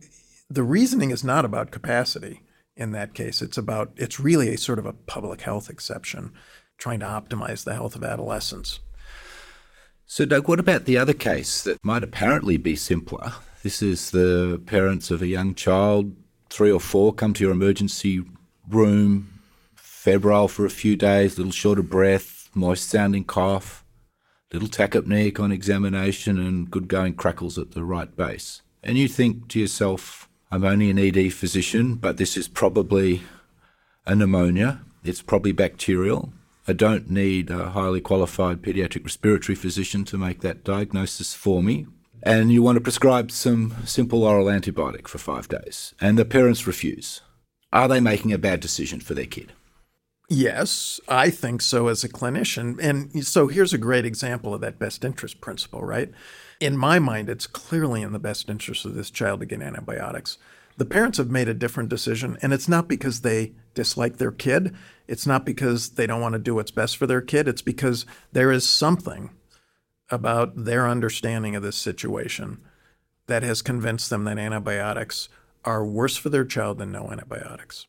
the 0.49 0.62
reasoning 0.62 1.11
is 1.11 1.25
not 1.25 1.44
about 1.44 1.73
capacity 1.73 2.42
in 2.77 2.92
that 2.92 3.14
case. 3.14 3.42
It's 3.42 3.59
about, 3.59 3.90
it's 3.96 4.20
really 4.20 4.55
a 4.55 4.57
sort 4.57 4.79
of 4.79 4.87
a 4.87 4.92
public 4.92 5.40
health 5.40 5.70
exception, 5.70 6.33
trying 6.79 7.01
to 7.01 7.07
optimize 7.07 7.64
the 7.64 7.75
health 7.75 7.96
of 7.96 8.05
adolescents. 8.05 8.79
So, 10.12 10.25
Doug, 10.25 10.49
what 10.49 10.59
about 10.59 10.87
the 10.87 10.99
other 10.99 11.12
case 11.12 11.62
that 11.62 11.85
might 11.85 12.03
apparently 12.03 12.57
be 12.57 12.75
simpler? 12.75 13.35
This 13.62 13.81
is 13.81 14.11
the 14.11 14.61
parents 14.66 15.12
of 15.12 15.23
a 15.23 15.29
young 15.29 15.55
child, 15.55 16.16
three 16.49 16.73
or 16.73 16.81
four, 16.81 17.14
come 17.14 17.33
to 17.35 17.44
your 17.44 17.53
emergency 17.53 18.25
room, 18.68 19.40
febrile 19.77 20.49
for 20.49 20.66
a 20.66 20.68
few 20.68 20.96
days, 20.96 21.38
little 21.38 21.53
short 21.53 21.79
of 21.79 21.88
breath, 21.88 22.51
moist 22.55 22.88
sounding 22.88 23.23
cough, 23.23 23.85
little 24.53 24.66
tachypneic 24.66 25.38
on 25.38 25.53
examination, 25.53 26.40
and 26.40 26.73
good 26.73 26.88
going 26.88 27.14
crackles 27.14 27.57
at 27.57 27.70
the 27.70 27.85
right 27.85 28.16
base. 28.16 28.62
And 28.83 28.99
you 28.99 29.07
think 29.07 29.46
to 29.51 29.61
yourself, 29.61 30.29
I'm 30.51 30.64
only 30.64 30.90
an 30.90 30.99
ED 30.99 31.33
physician, 31.33 31.94
but 31.94 32.16
this 32.16 32.37
is 32.37 32.49
probably 32.49 33.23
a 34.07 34.16
pneumonia. 34.16 34.81
It's 35.05 35.23
probably 35.23 35.53
bacterial. 35.53 36.33
I 36.68 36.73
don't 36.73 37.11
need 37.11 37.51
a 37.51 37.70
highly 37.70 38.01
qualified 38.01 38.62
pediatric 38.62 39.05
respiratory 39.05 39.57
physician 39.57 40.05
to 40.07 40.18
make 40.18 40.40
that 40.40 40.64
diagnosis 40.64 41.35
for 41.35 41.62
me. 41.62 41.87
And 42.23 42.53
you 42.53 42.62
want 42.62 42.77
to 42.77 42.83
prescribe 42.83 43.31
some 43.31 43.75
simple 43.85 44.25
oral 44.25 44.46
antibiotic 44.46 45.09
for 45.09 45.18
five 45.18 45.49
days, 45.49 45.94
and 46.01 46.18
the 46.18 46.25
parents 46.25 46.66
refuse. 46.66 47.23
Are 47.73 47.88
they 47.88 48.01
making 48.01 48.33
a 48.33 48.38
bad 48.38 48.61
decision 48.61 49.01
for 49.01 49.14
their 49.14 49.27
kid? 49.27 49.53
Yes, 50.29 51.01
I 51.09 51.31
think 51.31 51.62
so 51.62 51.88
as 51.88 52.05
a 52.05 52.09
clinician. 52.09 52.79
And 52.81 53.27
so 53.27 53.49
here's 53.49 53.73
a 53.73 53.79
great 53.79 54.05
example 54.05 54.55
of 54.55 54.61
that 54.61 54.79
best 54.79 55.05
interest 55.05 55.40
principle, 55.40 55.83
right? 55.83 56.12
In 56.61 56.77
my 56.77 56.99
mind, 56.99 57.29
it's 57.29 57.49
clearly 57.49 58.03
in 58.03 58.12
the 58.12 58.18
best 58.18 58.49
interest 58.49 58.85
of 58.85 58.94
this 58.94 59.11
child 59.11 59.40
to 59.40 59.46
get 59.46 59.62
antibiotics. 59.62 60.38
The 60.77 60.85
parents 60.85 61.18
have 61.18 61.31
made 61.31 61.49
a 61.49 61.55
different 61.55 61.88
decision, 61.88 62.38
and 62.42 62.53
it's 62.53 62.68
not 62.68 62.87
because 62.87 63.23
they 63.23 63.55
dislike 63.81 64.19
their 64.19 64.31
kid. 64.31 64.77
It's 65.09 65.27
not 65.27 65.47
because 65.47 65.90
they 65.90 66.07
don't 66.07 66.21
want 66.21 66.35
to 66.35 66.38
do 66.38 66.55
what's 66.55 66.71
best 66.71 66.99
for 66.99 67.07
their 67.07 67.23
kid. 67.23 67.49
It's 67.49 67.62
because 67.62 68.05
there 68.31 68.53
is 68.53 68.69
something 68.69 69.31
about 70.11 70.64
their 70.64 70.87
understanding 70.87 71.57
of 71.57 71.62
this 71.62 71.77
situation 71.77 72.61
that 73.27 73.43
has 73.43 73.62
convinced 73.62 74.11
them 74.11 74.25
that 74.25 74.38
antibiotics 74.38 75.31
are 75.64 75.87
worse 75.87 76.19
for 76.19 76.29
their 76.29 76.45
child 76.45 76.77
than 76.77 76.93
no 76.93 77.11
antibiotics. 77.11 77.87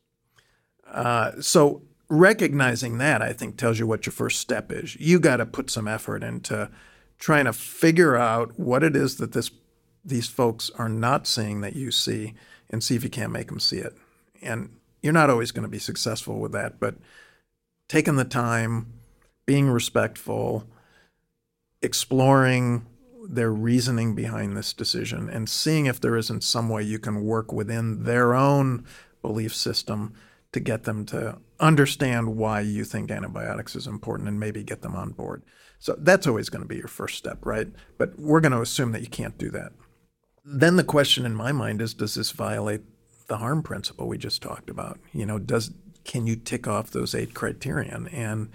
Uh, 0.90 1.32
so 1.42 1.82
recognizing 2.08 2.96
that, 2.96 3.20
I 3.20 3.34
think, 3.34 3.58
tells 3.58 3.78
you 3.78 3.86
what 3.86 4.06
your 4.06 4.14
first 4.14 4.40
step 4.40 4.72
is. 4.72 4.96
You 4.98 5.20
got 5.20 5.36
to 5.36 5.46
put 5.46 5.68
some 5.68 5.86
effort 5.86 6.22
into 6.22 6.70
trying 7.18 7.44
to 7.44 7.52
figure 7.52 8.16
out 8.16 8.58
what 8.58 8.82
it 8.82 8.96
is 8.96 9.16
that 9.16 9.32
this 9.32 9.50
these 10.04 10.26
folks 10.26 10.70
are 10.78 10.88
not 10.88 11.26
seeing 11.26 11.60
that 11.60 11.76
you 11.76 11.90
see, 11.92 12.34
and 12.70 12.82
see 12.82 12.96
if 12.96 13.04
you 13.04 13.10
can't 13.10 13.30
make 13.30 13.48
them 13.48 13.60
see 13.60 13.78
it. 13.78 13.94
And 14.42 14.70
you're 15.02 15.12
not 15.12 15.30
always 15.30 15.50
going 15.50 15.64
to 15.64 15.68
be 15.68 15.78
successful 15.78 16.38
with 16.38 16.52
that, 16.52 16.78
but 16.80 16.94
taking 17.88 18.16
the 18.16 18.24
time, 18.24 18.92
being 19.44 19.68
respectful, 19.68 20.64
exploring 21.82 22.86
their 23.28 23.52
reasoning 23.52 24.14
behind 24.14 24.56
this 24.56 24.72
decision, 24.72 25.28
and 25.28 25.48
seeing 25.48 25.86
if 25.86 26.00
there 26.00 26.16
isn't 26.16 26.42
some 26.42 26.68
way 26.68 26.82
you 26.82 26.98
can 26.98 27.24
work 27.24 27.52
within 27.52 28.04
their 28.04 28.34
own 28.34 28.84
belief 29.20 29.54
system 29.54 30.14
to 30.52 30.60
get 30.60 30.84
them 30.84 31.04
to 31.06 31.38
understand 31.60 32.36
why 32.36 32.60
you 32.60 32.84
think 32.84 33.10
antibiotics 33.10 33.74
is 33.74 33.86
important 33.86 34.28
and 34.28 34.38
maybe 34.38 34.62
get 34.62 34.82
them 34.82 34.94
on 34.94 35.10
board. 35.10 35.42
So 35.78 35.96
that's 35.98 36.26
always 36.26 36.48
going 36.48 36.62
to 36.62 36.68
be 36.68 36.76
your 36.76 36.88
first 36.88 37.16
step, 37.16 37.44
right? 37.44 37.68
But 37.98 38.18
we're 38.18 38.40
going 38.40 38.52
to 38.52 38.60
assume 38.60 38.92
that 38.92 39.00
you 39.00 39.08
can't 39.08 39.38
do 39.38 39.50
that. 39.50 39.72
Then 40.44 40.76
the 40.76 40.84
question 40.84 41.24
in 41.24 41.34
my 41.34 41.52
mind 41.52 41.80
is 41.80 41.94
does 41.94 42.14
this 42.14 42.30
violate 42.32 42.82
the 43.32 43.38
harm 43.38 43.62
principle 43.62 44.06
we 44.08 44.18
just 44.18 44.42
talked 44.42 44.68
about. 44.68 45.00
You 45.14 45.24
know, 45.24 45.38
does 45.38 45.72
can 46.04 46.26
you 46.26 46.36
tick 46.36 46.68
off 46.68 46.90
those 46.90 47.14
eight 47.14 47.32
criterion? 47.32 48.06
And 48.08 48.50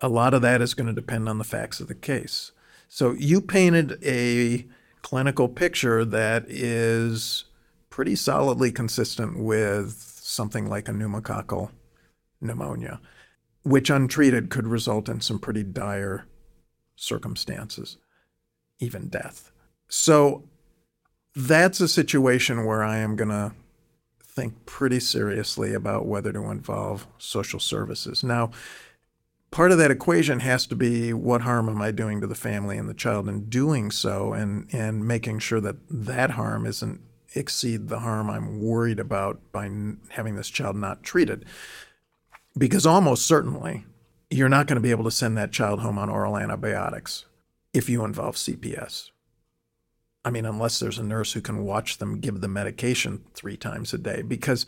a 0.00 0.10
lot 0.10 0.34
of 0.34 0.42
that 0.42 0.60
is 0.60 0.74
going 0.74 0.88
to 0.88 0.92
depend 0.92 1.26
on 1.26 1.38
the 1.38 1.44
facts 1.44 1.80
of 1.80 1.88
the 1.88 1.94
case. 1.94 2.52
So 2.86 3.12
you 3.12 3.40
painted 3.40 3.98
a 4.04 4.66
clinical 5.00 5.48
picture 5.48 6.04
that 6.04 6.44
is 6.48 7.46
pretty 7.88 8.14
solidly 8.14 8.70
consistent 8.70 9.38
with 9.38 9.94
something 10.20 10.68
like 10.68 10.86
a 10.86 10.92
pneumococcal 10.92 11.70
pneumonia, 12.42 13.00
which 13.62 13.88
untreated 13.88 14.50
could 14.50 14.66
result 14.66 15.08
in 15.08 15.22
some 15.22 15.38
pretty 15.38 15.62
dire 15.62 16.26
circumstances, 16.94 17.96
even 18.80 19.08
death. 19.08 19.50
So 19.88 20.44
that's 21.34 21.80
a 21.80 21.88
situation 21.88 22.66
where 22.66 22.84
I 22.84 22.98
am 22.98 23.16
going 23.16 23.30
to 23.30 23.54
think 24.34 24.66
pretty 24.66 25.00
seriously 25.00 25.74
about 25.74 26.06
whether 26.06 26.32
to 26.32 26.50
involve 26.50 27.06
social 27.18 27.60
services. 27.60 28.24
Now, 28.24 28.50
part 29.50 29.70
of 29.70 29.78
that 29.78 29.90
equation 29.90 30.40
has 30.40 30.66
to 30.66 30.74
be 30.74 31.12
what 31.12 31.42
harm 31.42 31.68
am 31.68 31.80
I 31.80 31.92
doing 31.92 32.20
to 32.20 32.26
the 32.26 32.34
family 32.34 32.76
and 32.76 32.88
the 32.88 32.94
child 32.94 33.28
in 33.28 33.48
doing 33.48 33.90
so, 33.90 34.32
and 34.32 34.68
and 34.72 35.06
making 35.06 35.38
sure 35.38 35.60
that 35.60 35.76
that 35.88 36.30
harm 36.30 36.66
isn't 36.66 37.00
exceed 37.34 37.88
the 37.88 38.00
harm 38.00 38.30
I'm 38.30 38.60
worried 38.60 39.00
about 39.00 39.40
by 39.52 39.70
having 40.10 40.36
this 40.36 40.48
child 40.48 40.76
not 40.76 41.02
treated. 41.02 41.44
Because 42.56 42.86
almost 42.86 43.26
certainly, 43.26 43.84
you're 44.30 44.48
not 44.48 44.66
going 44.66 44.76
to 44.76 44.80
be 44.80 44.90
able 44.90 45.04
to 45.04 45.10
send 45.10 45.36
that 45.36 45.52
child 45.52 45.80
home 45.80 45.98
on 45.98 46.08
oral 46.08 46.36
antibiotics 46.36 47.24
if 47.72 47.88
you 47.88 48.04
involve 48.04 48.36
CPS. 48.36 49.10
I 50.24 50.30
mean, 50.30 50.46
unless 50.46 50.78
there's 50.78 50.98
a 50.98 51.04
nurse 51.04 51.32
who 51.32 51.40
can 51.40 51.64
watch 51.64 51.98
them 51.98 52.20
give 52.20 52.40
the 52.40 52.48
medication 52.48 53.24
three 53.34 53.56
times 53.56 53.92
a 53.92 53.98
day, 53.98 54.22
because 54.22 54.66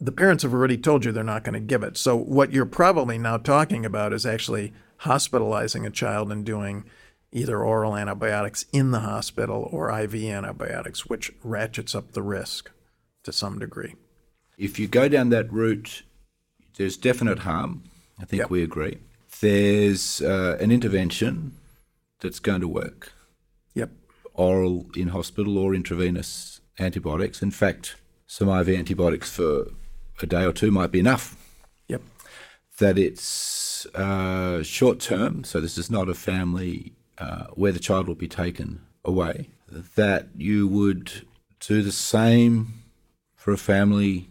the 0.00 0.12
parents 0.12 0.42
have 0.42 0.52
already 0.52 0.76
told 0.76 1.04
you 1.04 1.12
they're 1.12 1.24
not 1.24 1.44
going 1.44 1.54
to 1.54 1.60
give 1.60 1.82
it. 1.82 1.96
So, 1.96 2.16
what 2.16 2.52
you're 2.52 2.66
probably 2.66 3.18
now 3.18 3.36
talking 3.36 3.86
about 3.86 4.12
is 4.12 4.26
actually 4.26 4.72
hospitalizing 4.98 5.86
a 5.86 5.90
child 5.90 6.32
and 6.32 6.44
doing 6.44 6.84
either 7.32 7.62
oral 7.62 7.96
antibiotics 7.96 8.64
in 8.72 8.90
the 8.90 9.00
hospital 9.00 9.68
or 9.70 9.90
IV 10.00 10.14
antibiotics, 10.14 11.06
which 11.06 11.32
ratchets 11.42 11.94
up 11.94 12.12
the 12.12 12.22
risk 12.22 12.70
to 13.24 13.32
some 13.32 13.58
degree. 13.58 13.94
If 14.56 14.78
you 14.78 14.88
go 14.88 15.08
down 15.08 15.28
that 15.30 15.52
route, 15.52 16.02
there's 16.76 16.96
definite 16.96 17.40
harm. 17.40 17.84
I 18.18 18.24
think 18.24 18.40
yep. 18.40 18.50
we 18.50 18.62
agree. 18.62 18.98
there's 19.40 20.22
uh, 20.22 20.56
an 20.60 20.72
intervention 20.72 21.52
that's 22.20 22.38
going 22.38 22.62
to 22.62 22.68
work. 22.68 23.12
Oral 24.36 24.86
in 24.96 25.08
hospital 25.08 25.58
or 25.58 25.74
intravenous 25.74 26.60
antibiotics. 26.78 27.42
In 27.42 27.50
fact, 27.50 27.96
some 28.26 28.48
IV 28.48 28.68
antibiotics 28.68 29.30
for 29.30 29.68
a 30.22 30.26
day 30.26 30.44
or 30.44 30.52
two 30.52 30.70
might 30.70 30.90
be 30.90 31.00
enough. 31.00 31.36
Yep. 31.88 32.02
That 32.78 32.98
it's 32.98 33.86
uh, 33.94 34.62
short 34.62 35.00
term, 35.00 35.44
so 35.44 35.60
this 35.60 35.78
is 35.78 35.90
not 35.90 36.08
a 36.08 36.14
family 36.14 36.92
uh, 37.18 37.46
where 37.54 37.72
the 37.72 37.78
child 37.78 38.08
will 38.08 38.14
be 38.14 38.28
taken 38.28 38.82
away. 39.04 39.48
That 39.68 40.28
you 40.36 40.68
would 40.68 41.26
do 41.60 41.82
the 41.82 41.92
same 41.92 42.82
for 43.34 43.52
a 43.52 43.56
family 43.56 44.28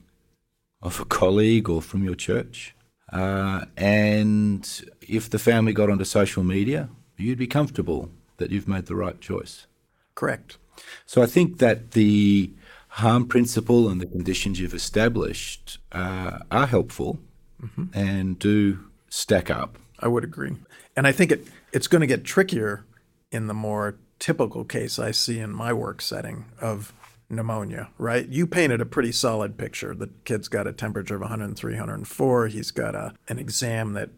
of 0.82 1.00
a 1.00 1.06
colleague 1.06 1.70
or 1.70 1.82
from 1.82 2.04
your 2.04 2.16
church. 2.16 2.76
Uh, 3.12 3.66
and 3.78 4.82
if 5.02 5.30
the 5.30 5.40
family 5.40 5.74
got 5.74 5.90
onto 5.90 6.04
social 6.04 6.44
media, 6.44 6.90
you'd 7.18 7.38
be 7.38 7.48
comfortable 7.48 8.10
that 8.38 8.52
you've 8.52 8.68
made 8.68 8.86
the 8.86 8.96
right 8.96 9.20
choice. 9.22 9.68
Correct. 10.16 10.58
So 11.06 11.22
I 11.22 11.26
think 11.26 11.60
that 11.60 11.92
the 11.92 12.52
harm 12.90 13.28
principle 13.28 13.90
and 13.90 14.00
the 14.00 14.06
conditions 14.06 14.60
you've 14.60 14.74
established 14.74 15.80
uh, 15.92 16.40
are 16.50 16.66
helpful 16.68 17.20
mm-hmm. 17.62 17.86
and 17.94 18.40
do 18.40 18.80
stack 19.10 19.50
up. 19.50 19.78
I 20.00 20.08
would 20.08 20.24
agree. 20.24 20.54
And 20.96 21.06
I 21.06 21.12
think 21.12 21.32
it, 21.32 21.48
it's 21.74 21.88
going 21.88 22.02
to 22.02 22.08
get 22.08 22.24
trickier 22.24 22.86
in 23.32 23.48
the 23.48 23.54
more 23.54 23.98
typical 24.20 24.64
case 24.64 24.98
I 24.98 25.12
see 25.12 25.40
in 25.40 25.52
my 25.52 25.74
work 25.74 26.02
setting 26.02 26.46
of 26.62 26.94
pneumonia, 27.30 27.90
right? 27.98 28.28
You 28.28 28.48
painted 28.48 28.82
a 28.82 28.86
pretty 28.86 29.12
solid 29.12 29.58
picture. 29.58 29.94
The 29.94 30.10
kid's 30.24 30.48
got 30.48 30.68
a 30.68 30.74
temperature 30.74 31.16
of 31.16 31.22
103, 31.22 31.74
104. 31.74 32.48
He's 32.48 32.72
got 32.72 32.96
a, 32.96 33.14
an 33.28 33.40
exam 33.40 33.94
that 33.94 34.10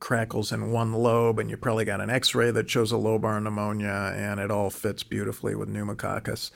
crackles 0.00 0.52
in 0.52 0.70
one 0.70 0.92
lobe, 0.92 1.38
and 1.38 1.50
you 1.50 1.56
probably 1.56 1.84
got 1.84 2.00
an 2.00 2.10
x 2.10 2.34
ray 2.34 2.50
that 2.50 2.70
shows 2.70 2.92
a 2.92 2.96
lobar 2.96 3.42
pneumonia, 3.42 4.12
and 4.16 4.40
it 4.40 4.50
all 4.50 4.70
fits 4.70 5.02
beautifully 5.02 5.54
with 5.54 5.68
pneumococcus. 5.68 6.50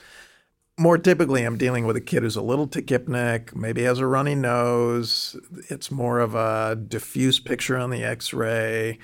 More 0.77 0.97
typically, 0.97 1.43
I'm 1.43 1.57
dealing 1.57 1.85
with 1.85 1.95
a 1.95 2.01
kid 2.01 2.23
who's 2.23 2.35
a 2.35 2.41
little 2.41 2.67
tachypneic, 2.67 3.55
maybe 3.55 3.83
has 3.83 3.99
a 3.99 4.07
runny 4.07 4.33
nose. 4.33 5.35
It's 5.69 5.91
more 5.91 6.19
of 6.19 6.33
a 6.33 6.75
diffuse 6.75 7.39
picture 7.39 7.77
on 7.77 7.91
the 7.91 8.03
x 8.03 8.33
ray 8.33 8.97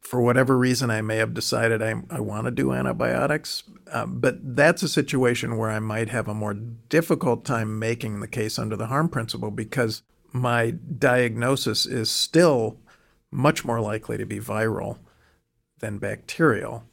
for 0.00 0.20
whatever 0.20 0.56
reason, 0.56 0.90
I 0.90 1.02
may 1.02 1.16
have 1.16 1.34
decided 1.34 1.82
I, 1.82 1.94
I 2.10 2.20
want 2.20 2.46
to 2.46 2.50
do 2.50 2.72
antibiotics. 2.72 3.62
Um, 3.92 4.18
but 4.18 4.56
that's 4.56 4.82
a 4.82 4.88
situation 4.88 5.56
where 5.56 5.70
I 5.70 5.78
might 5.78 6.08
have 6.08 6.26
a 6.26 6.34
more 6.34 6.54
difficult 6.54 7.44
time 7.44 7.78
making 7.78 8.20
the 8.20 8.28
case 8.28 8.58
under 8.58 8.76
the 8.76 8.86
harm 8.86 9.08
principle 9.08 9.50
because 9.50 10.02
my 10.32 10.70
diagnosis 10.70 11.86
is 11.86 12.10
still 12.10 12.78
much 13.30 13.64
more 13.64 13.80
likely 13.80 14.18
to 14.18 14.26
be 14.26 14.38
viral 14.38 14.98
than 15.78 15.98
bacterial. 15.98 16.84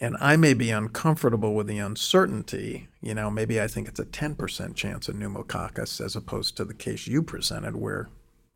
And 0.00 0.16
I 0.20 0.36
may 0.36 0.54
be 0.54 0.70
uncomfortable 0.70 1.54
with 1.54 1.68
the 1.68 1.78
uncertainty. 1.78 2.88
You 3.00 3.14
know, 3.14 3.30
maybe 3.30 3.60
I 3.60 3.68
think 3.68 3.86
it's 3.86 4.00
a 4.00 4.04
10% 4.04 4.74
chance 4.74 5.08
of 5.08 5.14
pneumococcus 5.14 6.00
as 6.00 6.16
opposed 6.16 6.56
to 6.56 6.64
the 6.64 6.74
case 6.74 7.06
you 7.06 7.22
presented 7.22 7.76
where 7.76 8.08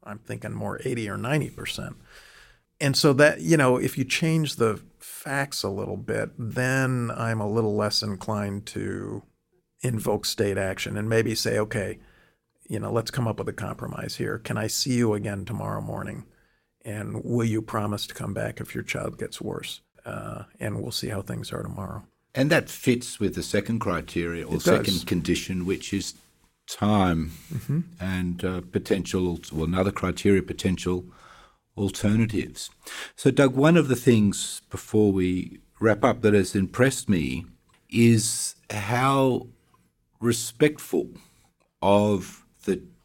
I'm 0.02 0.18
thinking 0.18 0.52
more 0.52 0.80
80 0.84 1.08
or 1.08 1.16
90% 1.16 1.94
and 2.80 2.96
so 2.96 3.12
that 3.12 3.40
you 3.40 3.56
know 3.56 3.76
if 3.76 3.98
you 3.98 4.04
change 4.04 4.56
the 4.56 4.80
facts 4.98 5.62
a 5.62 5.68
little 5.68 5.96
bit 5.96 6.30
then 6.38 7.10
i'm 7.16 7.40
a 7.40 7.50
little 7.50 7.74
less 7.74 8.02
inclined 8.02 8.66
to 8.66 9.22
invoke 9.82 10.24
state 10.24 10.58
action 10.58 10.96
and 10.96 11.08
maybe 11.08 11.34
say 11.34 11.58
okay 11.58 11.98
you 12.68 12.78
know 12.78 12.92
let's 12.92 13.10
come 13.10 13.28
up 13.28 13.38
with 13.38 13.48
a 13.48 13.52
compromise 13.52 14.16
here 14.16 14.38
can 14.38 14.56
i 14.56 14.66
see 14.66 14.94
you 14.94 15.14
again 15.14 15.44
tomorrow 15.44 15.80
morning 15.80 16.24
and 16.84 17.24
will 17.24 17.44
you 17.44 17.62
promise 17.62 18.06
to 18.06 18.14
come 18.14 18.34
back 18.34 18.60
if 18.60 18.74
your 18.74 18.84
child 18.84 19.18
gets 19.18 19.40
worse 19.40 19.80
uh, 20.04 20.44
and 20.60 20.80
we'll 20.80 20.92
see 20.92 21.08
how 21.08 21.22
things 21.22 21.52
are 21.52 21.62
tomorrow 21.62 22.02
and 22.34 22.50
that 22.50 22.68
fits 22.68 23.18
with 23.18 23.34
the 23.34 23.42
second 23.42 23.78
criteria 23.78 24.46
or 24.46 24.60
second 24.60 25.06
condition 25.06 25.64
which 25.66 25.92
is 25.92 26.14
time 26.66 27.32
Mm-hmm. 27.52 27.80
and 27.98 28.44
uh, 28.44 28.60
potential 28.72 29.40
well 29.52 29.64
another 29.64 29.90
criteria 29.90 30.42
potential 30.42 31.04
alternatives. 31.78 32.70
So, 33.16 33.30
Doug, 33.30 33.54
one 33.54 33.76
of 33.76 33.88
the 33.88 33.96
things 33.96 34.62
before 34.68 35.12
we 35.12 35.60
wrap 35.80 36.04
up 36.04 36.22
that 36.22 36.34
has 36.34 36.54
impressed 36.54 37.08
me 37.08 37.46
is 37.88 38.56
how 38.70 39.46
respectful 40.20 41.10
of 41.80 42.44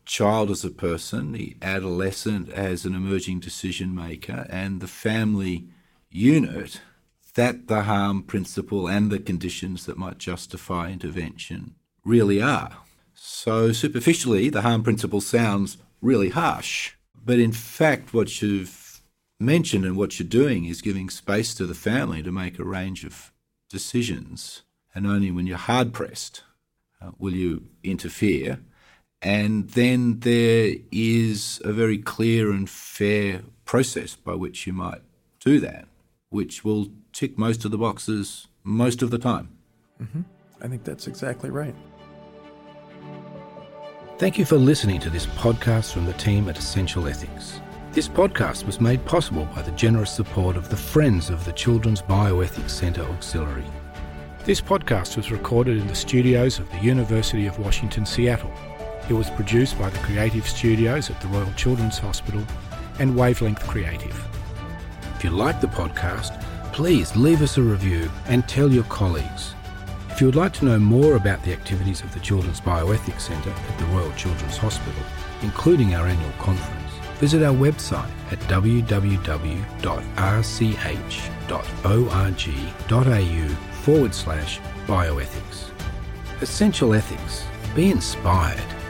child 0.05 0.51
as 0.51 0.63
a 0.63 0.69
person, 0.69 1.31
the 1.31 1.55
adolescent 1.61 2.49
as 2.49 2.85
an 2.85 2.95
emerging 2.95 3.39
decision 3.39 3.93
maker, 3.93 4.45
and 4.49 4.81
the 4.81 4.87
family 4.87 5.67
unit 6.09 6.81
that 7.35 7.67
the 7.67 7.83
harm 7.83 8.21
principle 8.23 8.87
and 8.87 9.11
the 9.11 9.19
conditions 9.19 9.85
that 9.85 9.97
might 9.97 10.19
justify 10.19 10.91
intervention 10.91 11.75
really 12.05 12.41
are. 12.41 12.77
So, 13.15 13.71
superficially, 13.71 14.49
the 14.49 14.61
harm 14.61 14.83
principle 14.83 15.21
sounds 15.21 15.77
really 16.01 16.29
harsh. 16.29 16.93
But 17.25 17.39
in 17.39 17.53
fact, 17.53 18.13
what 18.13 18.41
you've 18.41 19.01
mentioned 19.39 19.85
and 19.85 19.95
what 19.95 20.19
you're 20.19 20.27
doing 20.27 20.65
is 20.65 20.81
giving 20.81 21.09
space 21.09 21.55
to 21.55 21.65
the 21.65 21.73
family 21.73 22.21
to 22.23 22.31
make 22.31 22.59
a 22.59 22.63
range 22.63 23.03
of 23.03 23.31
decisions. 23.69 24.63
And 24.93 25.07
only 25.07 25.31
when 25.31 25.47
you're 25.47 25.57
hard 25.57 25.93
pressed 25.93 26.43
uh, 27.01 27.11
will 27.17 27.33
you 27.33 27.63
interfere. 27.83 28.59
And 29.23 29.69
then 29.69 30.19
there 30.19 30.75
is 30.91 31.61
a 31.63 31.71
very 31.71 31.97
clear 31.97 32.51
and 32.51 32.69
fair 32.69 33.41
process 33.63 34.15
by 34.15 34.35
which 34.35 34.67
you 34.67 34.73
might 34.73 35.01
do 35.39 35.61
that, 35.61 35.87
which 36.29 36.65
will 36.65 36.87
tick 37.13 37.37
most 37.37 37.63
of 37.63 37.71
the 37.71 37.77
boxes 37.77 38.47
most 38.63 39.01
of 39.01 39.11
the 39.11 39.17
time. 39.17 39.49
Mm-hmm. 40.01 40.21
I 40.61 40.67
think 40.67 40.83
that's 40.83 41.07
exactly 41.07 41.49
right. 41.49 41.75
Thank 44.17 44.37
you 44.37 44.45
for 44.45 44.57
listening 44.57 44.99
to 45.01 45.09
this 45.09 45.25
podcast 45.25 45.93
from 45.93 46.05
the 46.05 46.13
team 46.13 46.49
at 46.49 46.57
Essential 46.57 47.07
Ethics. 47.07 47.61
This 47.93 48.07
podcast 48.07 48.65
was 48.65 48.81
made 48.81 49.03
possible 49.05 49.45
by 49.55 49.61
the 49.61 49.71
generous 49.71 50.11
support 50.11 50.57
of 50.57 50.69
the 50.69 50.77
Friends 50.77 51.29
of 51.29 51.45
the 51.45 51.51
Children's 51.53 52.01
Bioethics 52.01 52.71
Centre 52.71 53.03
Auxiliary. 53.03 53.65
This 54.45 54.59
podcast 54.59 55.15
was 55.15 55.31
recorded 55.31 55.77
in 55.77 55.87
the 55.87 55.95
studios 55.95 56.59
of 56.59 56.69
the 56.71 56.79
University 56.79 57.47
of 57.47 57.59
Washington, 57.59 58.05
Seattle. 58.05 58.51
It 59.09 59.13
was 59.13 59.29
produced 59.29 59.77
by 59.77 59.89
the 59.89 59.99
Creative 59.99 60.47
Studios 60.47 61.09
at 61.09 61.19
the 61.19 61.27
Royal 61.27 61.51
Children's 61.53 61.97
Hospital 61.97 62.41
and 62.99 63.15
Wavelength 63.15 63.67
Creative. 63.67 64.27
If 65.15 65.23
you 65.23 65.29
like 65.29 65.59
the 65.59 65.67
podcast, 65.67 66.41
please 66.71 67.15
leave 67.15 67.41
us 67.41 67.57
a 67.57 67.61
review 67.61 68.09
and 68.27 68.47
tell 68.47 68.71
your 68.71 68.85
colleagues. 68.85 69.53
If 70.09 70.21
you 70.21 70.27
would 70.27 70.35
like 70.35 70.53
to 70.53 70.65
know 70.65 70.79
more 70.79 71.15
about 71.15 71.43
the 71.43 71.51
activities 71.53 72.01
of 72.01 72.13
the 72.13 72.19
Children's 72.19 72.61
Bioethics 72.61 73.21
Centre 73.21 73.49
at 73.49 73.79
the 73.79 73.85
Royal 73.85 74.11
Children's 74.13 74.57
Hospital, 74.57 75.03
including 75.41 75.95
our 75.95 76.07
annual 76.07 76.31
conference, 76.39 76.91
visit 77.19 77.43
our 77.43 77.53
website 77.53 78.09
at 78.31 78.39
www.rch.org.au 78.41 78.83
forward 83.83 84.13
slash 84.13 84.59
bioethics. 84.87 85.69
Essential 86.41 86.93
Ethics. 86.93 87.43
Be 87.75 87.89
inspired. 87.89 88.82